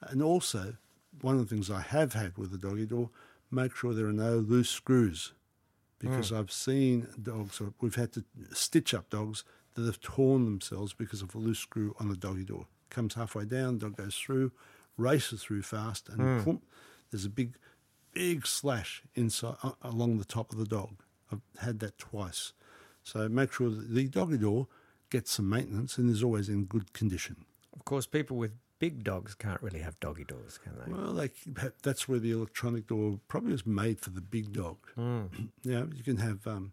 And 0.00 0.22
also, 0.22 0.74
one 1.20 1.34
of 1.34 1.40
the 1.40 1.52
things 1.52 1.70
I 1.70 1.80
have 1.80 2.12
had 2.12 2.38
with 2.38 2.52
the 2.52 2.58
doggy 2.58 2.86
door, 2.86 3.10
make 3.50 3.74
sure 3.74 3.92
there 3.92 4.06
are 4.06 4.12
no 4.12 4.36
loose 4.36 4.70
screws, 4.70 5.32
because 5.98 6.32
I've 6.32 6.52
seen 6.52 7.08
dogs. 7.20 7.60
Or 7.60 7.72
we've 7.80 7.96
had 7.96 8.12
to 8.12 8.24
stitch 8.52 8.94
up 8.94 9.10
dogs 9.10 9.42
that 9.74 9.86
have 9.86 10.00
torn 10.00 10.44
themselves 10.44 10.92
because 10.92 11.20
of 11.20 11.34
a 11.34 11.38
loose 11.38 11.58
screw 11.58 11.96
on 11.98 12.08
the 12.08 12.16
doggy 12.16 12.44
door. 12.44 12.66
Comes 12.90 13.14
halfway 13.14 13.44
down, 13.44 13.78
dog 13.78 13.96
goes 13.96 14.16
through, 14.16 14.52
races 14.96 15.42
through 15.42 15.62
fast, 15.62 16.08
and 16.08 16.44
boom, 16.44 16.62
there's 17.10 17.24
a 17.24 17.30
big, 17.30 17.56
big 18.12 18.46
slash 18.46 19.02
inside 19.16 19.56
uh, 19.64 19.72
along 19.82 20.18
the 20.18 20.24
top 20.24 20.52
of 20.52 20.58
the 20.58 20.64
dog. 20.64 21.02
I've 21.32 21.42
had 21.58 21.80
that 21.80 21.98
twice. 21.98 22.52
So 23.02 23.28
make 23.28 23.52
sure 23.52 23.70
that 23.70 23.92
the 23.92 24.06
doggy 24.06 24.38
door 24.38 24.68
gets 25.10 25.30
some 25.32 25.48
maintenance 25.48 25.98
and 25.98 26.10
is 26.10 26.22
always 26.22 26.48
in 26.48 26.64
good 26.64 26.92
condition. 26.92 27.44
Of 27.74 27.84
course, 27.84 28.06
people 28.06 28.36
with 28.36 28.52
big 28.78 29.02
dogs 29.04 29.34
can't 29.34 29.62
really 29.62 29.80
have 29.80 29.98
doggy 30.00 30.24
doors, 30.24 30.58
can 30.58 30.72
they? 30.84 30.92
Well, 30.92 31.12
like 31.12 31.34
that's 31.82 32.08
where 32.08 32.18
the 32.18 32.30
electronic 32.32 32.86
door 32.86 33.18
probably 33.28 33.52
was 33.52 33.66
made 33.66 34.00
for 34.00 34.10
the 34.10 34.20
big 34.20 34.52
dog. 34.52 34.76
Hmm. 34.94 35.22
you 35.62 35.90
you 35.94 36.02
can 36.04 36.18
have 36.18 36.46
um, 36.46 36.72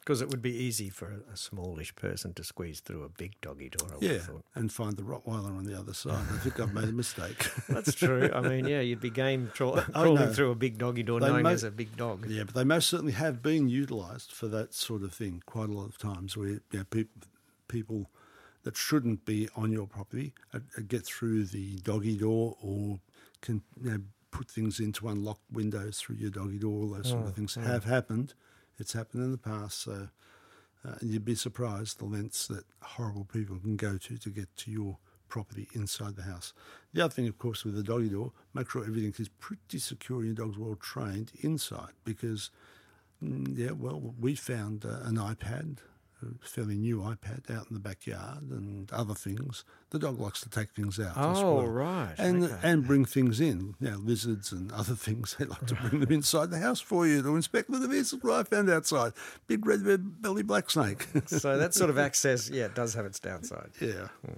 Because 0.00 0.20
it 0.22 0.28
would 0.30 0.42
be 0.42 0.54
easy 0.54 0.90
for 0.90 1.22
a, 1.32 1.36
smallish 1.36 1.94
person 1.96 2.34
to 2.34 2.44
squeeze 2.44 2.80
through 2.80 3.02
a 3.04 3.08
big 3.08 3.40
doggy 3.40 3.68
door. 3.70 3.88
I 3.92 3.96
Yeah, 4.04 4.18
and 4.54 4.72
find 4.72 4.96
the 4.96 5.02
Rottweiler 5.02 5.56
on 5.56 5.64
the 5.64 5.78
other 5.78 5.92
side. 5.94 6.24
I 6.32 6.38
think 6.38 6.58
I've 6.60 6.72
made 6.74 6.88
a 6.88 6.92
mistake. 6.92 7.50
That's 7.68 7.94
true. 7.94 8.30
I 8.34 8.40
mean, 8.40 8.66
yeah, 8.66 8.80
you'd 8.80 9.00
be 9.00 9.10
game 9.10 9.50
tra- 9.54 9.82
crawling 9.92 10.14
know. 10.26 10.32
through 10.32 10.50
a 10.50 10.54
big 10.56 10.78
doggy 10.78 11.02
door 11.02 11.20
They 11.20 11.28
knowing 11.28 11.42
mo- 11.42 11.48
there's 11.50 11.64
a 11.64 11.70
big 11.70 11.96
dog. 11.96 12.26
yeah, 12.28 12.44
but 12.44 12.54
they 12.54 12.64
most 12.64 12.88
certainly 12.88 13.12
have 13.12 13.42
been 13.42 13.68
utilised 13.68 14.32
for 14.32 14.46
that 14.48 14.72
sort 14.74 15.02
of 15.02 15.12
thing 15.12 15.42
quite 15.46 15.68
a 15.68 15.72
lot 15.72 15.86
of 15.88 15.98
times 15.98 16.36
where 16.36 16.48
you 16.48 16.60
know, 16.72 16.84
people, 16.84 17.22
people 17.68 18.10
that 18.64 18.76
shouldn't 18.76 19.24
be 19.24 19.48
on 19.54 19.70
your 19.72 19.86
property 19.86 20.34
uh, 20.52 20.58
uh, 20.76 20.82
get 20.86 21.04
through 21.04 21.44
the 21.44 21.76
doggy 21.78 22.16
door 22.16 22.56
or 22.60 22.98
can 23.40 23.62
you 23.82 23.90
know, 23.90 24.00
put 24.30 24.50
things 24.50 24.80
in 24.80 24.92
to 24.92 25.08
unlock 25.08 25.38
windows 25.52 26.00
through 26.00 26.16
your 26.16 26.30
doggy 26.30 26.58
door. 26.58 26.82
All 26.82 26.88
those 26.88 27.10
sort 27.10 27.26
of 27.26 27.34
things 27.34 27.54
have 27.54 27.84
happened. 27.84 28.34
It's 28.78 28.92
happened 28.92 29.22
in 29.22 29.30
the 29.30 29.38
past. 29.38 29.82
So 29.82 30.08
uh, 30.84 30.94
and 31.00 31.10
you'd 31.10 31.24
be 31.24 31.34
surprised 31.34 31.98
the 31.98 32.04
lengths 32.04 32.46
that 32.46 32.64
horrible 32.82 33.24
people 33.24 33.58
can 33.58 33.76
go 33.76 33.96
to 33.98 34.16
to 34.16 34.30
get 34.30 34.54
to 34.56 34.70
your 34.70 34.98
property 35.28 35.68
inside 35.74 36.16
the 36.16 36.22
house. 36.22 36.52
The 36.92 37.04
other 37.04 37.12
thing, 37.12 37.28
of 37.28 37.38
course, 37.38 37.64
with 37.64 37.74
the 37.74 37.82
doggy 37.82 38.08
door, 38.08 38.32
make 38.54 38.70
sure 38.70 38.82
everything 38.82 39.14
is 39.18 39.28
pretty 39.28 39.78
secure 39.78 40.18
and 40.18 40.26
your 40.26 40.46
dog's 40.46 40.58
well 40.58 40.76
trained 40.76 41.32
inside 41.40 41.92
because, 42.04 42.50
mm, 43.22 43.56
yeah, 43.56 43.72
well, 43.72 44.14
we 44.18 44.34
found 44.34 44.84
uh, 44.84 45.00
an 45.02 45.16
iPad, 45.16 45.78
fairly 46.42 46.76
new 46.76 46.98
iPad, 47.00 47.50
out 47.50 47.66
in 47.68 47.74
the 47.74 47.80
backyard 47.80 48.42
and 48.50 48.90
other 48.92 49.14
things. 49.14 49.64
The 49.90 49.98
dog 49.98 50.18
likes 50.20 50.40
to 50.42 50.48
take 50.50 50.70
things 50.72 50.98
out. 51.00 51.16
as 51.16 51.38
Oh, 51.38 51.54
well. 51.56 51.66
right, 51.66 52.14
And, 52.18 52.44
okay. 52.44 52.56
and 52.62 52.86
bring 52.86 53.04
things 53.04 53.40
in. 53.40 53.74
Know, 53.80 53.96
lizards 53.96 54.52
and 54.52 54.70
other 54.72 54.94
things, 55.06 55.36
they 55.38 55.44
like 55.46 55.66
to 55.66 55.74
bring 55.74 56.00
them 56.00 56.12
inside 56.12 56.50
the 56.50 56.58
house 56.58 56.80
for 56.80 57.06
you 57.06 57.22
to 57.22 57.36
inspect. 57.36 57.70
Look 57.70 57.82
at 57.84 57.90
this, 57.90 58.12
what 58.12 58.32
I 58.34 58.42
found 58.42 58.68
outside. 58.70 59.12
Big 59.46 59.64
red, 59.66 59.82
red 59.82 60.20
belly 60.22 60.42
black 60.42 60.70
snake. 60.70 61.06
So 61.26 61.56
that 61.58 61.74
sort 61.74 61.90
of 61.90 61.98
access, 62.08 62.50
yeah, 62.50 62.64
it 62.66 62.74
does 62.74 62.94
have 62.94 63.06
its 63.06 63.18
downside. 63.20 63.70
Yeah. 63.80 64.08
Hmm. 64.26 64.34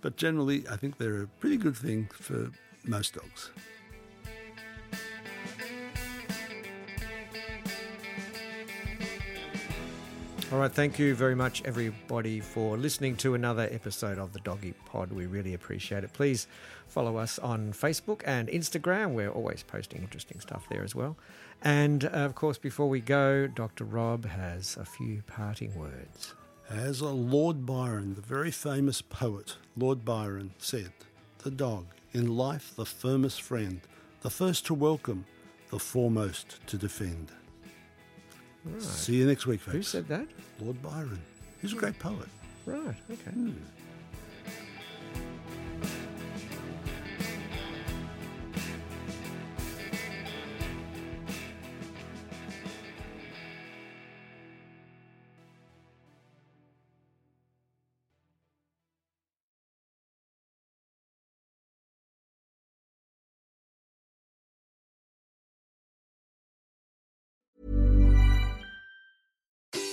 But 0.00 0.16
generally, 0.16 0.64
I 0.68 0.76
think 0.76 0.96
they're 0.98 1.22
a 1.22 1.26
pretty 1.26 1.58
good 1.58 1.76
thing 1.76 2.08
for 2.14 2.50
most 2.84 3.14
dogs. 3.14 3.50
All 10.52 10.58
right, 10.58 10.72
thank 10.72 10.98
you 10.98 11.14
very 11.14 11.36
much, 11.36 11.62
everybody, 11.64 12.40
for 12.40 12.76
listening 12.76 13.14
to 13.18 13.34
another 13.34 13.68
episode 13.70 14.18
of 14.18 14.32
the 14.32 14.40
Doggy 14.40 14.74
Pod. 14.84 15.12
We 15.12 15.26
really 15.26 15.54
appreciate 15.54 16.02
it. 16.02 16.12
Please 16.12 16.48
follow 16.88 17.18
us 17.18 17.38
on 17.38 17.72
Facebook 17.72 18.22
and 18.26 18.48
Instagram. 18.48 19.12
We're 19.12 19.30
always 19.30 19.62
posting 19.62 20.02
interesting 20.02 20.40
stuff 20.40 20.66
there 20.68 20.82
as 20.82 20.92
well. 20.92 21.16
And 21.62 22.04
uh, 22.04 22.08
of 22.08 22.34
course, 22.34 22.58
before 22.58 22.88
we 22.88 23.00
go, 23.00 23.46
Dr. 23.46 23.84
Rob 23.84 24.26
has 24.26 24.76
a 24.76 24.84
few 24.84 25.22
parting 25.28 25.72
words. 25.78 26.34
As 26.68 27.00
Lord 27.00 27.64
Byron, 27.64 28.16
the 28.16 28.20
very 28.20 28.50
famous 28.50 29.02
poet, 29.02 29.54
Lord 29.76 30.04
Byron, 30.04 30.54
said, 30.58 30.90
The 31.44 31.52
dog, 31.52 31.86
in 32.12 32.36
life 32.36 32.74
the 32.74 32.84
firmest 32.84 33.40
friend, 33.40 33.82
the 34.22 34.30
first 34.30 34.66
to 34.66 34.74
welcome, 34.74 35.26
the 35.70 35.78
foremost 35.78 36.58
to 36.66 36.76
defend. 36.76 37.30
See 38.78 39.14
you 39.14 39.26
next 39.26 39.46
week, 39.46 39.60
folks. 39.60 39.74
Who 39.76 39.82
said 39.82 40.08
that? 40.08 40.26
Lord 40.60 40.82
Byron. 40.82 41.20
He's 41.62 41.72
a 41.72 41.76
great 41.76 41.98
poet. 41.98 42.28
Right, 42.66 42.94
okay. 43.10 43.30
Hmm. 43.32 43.52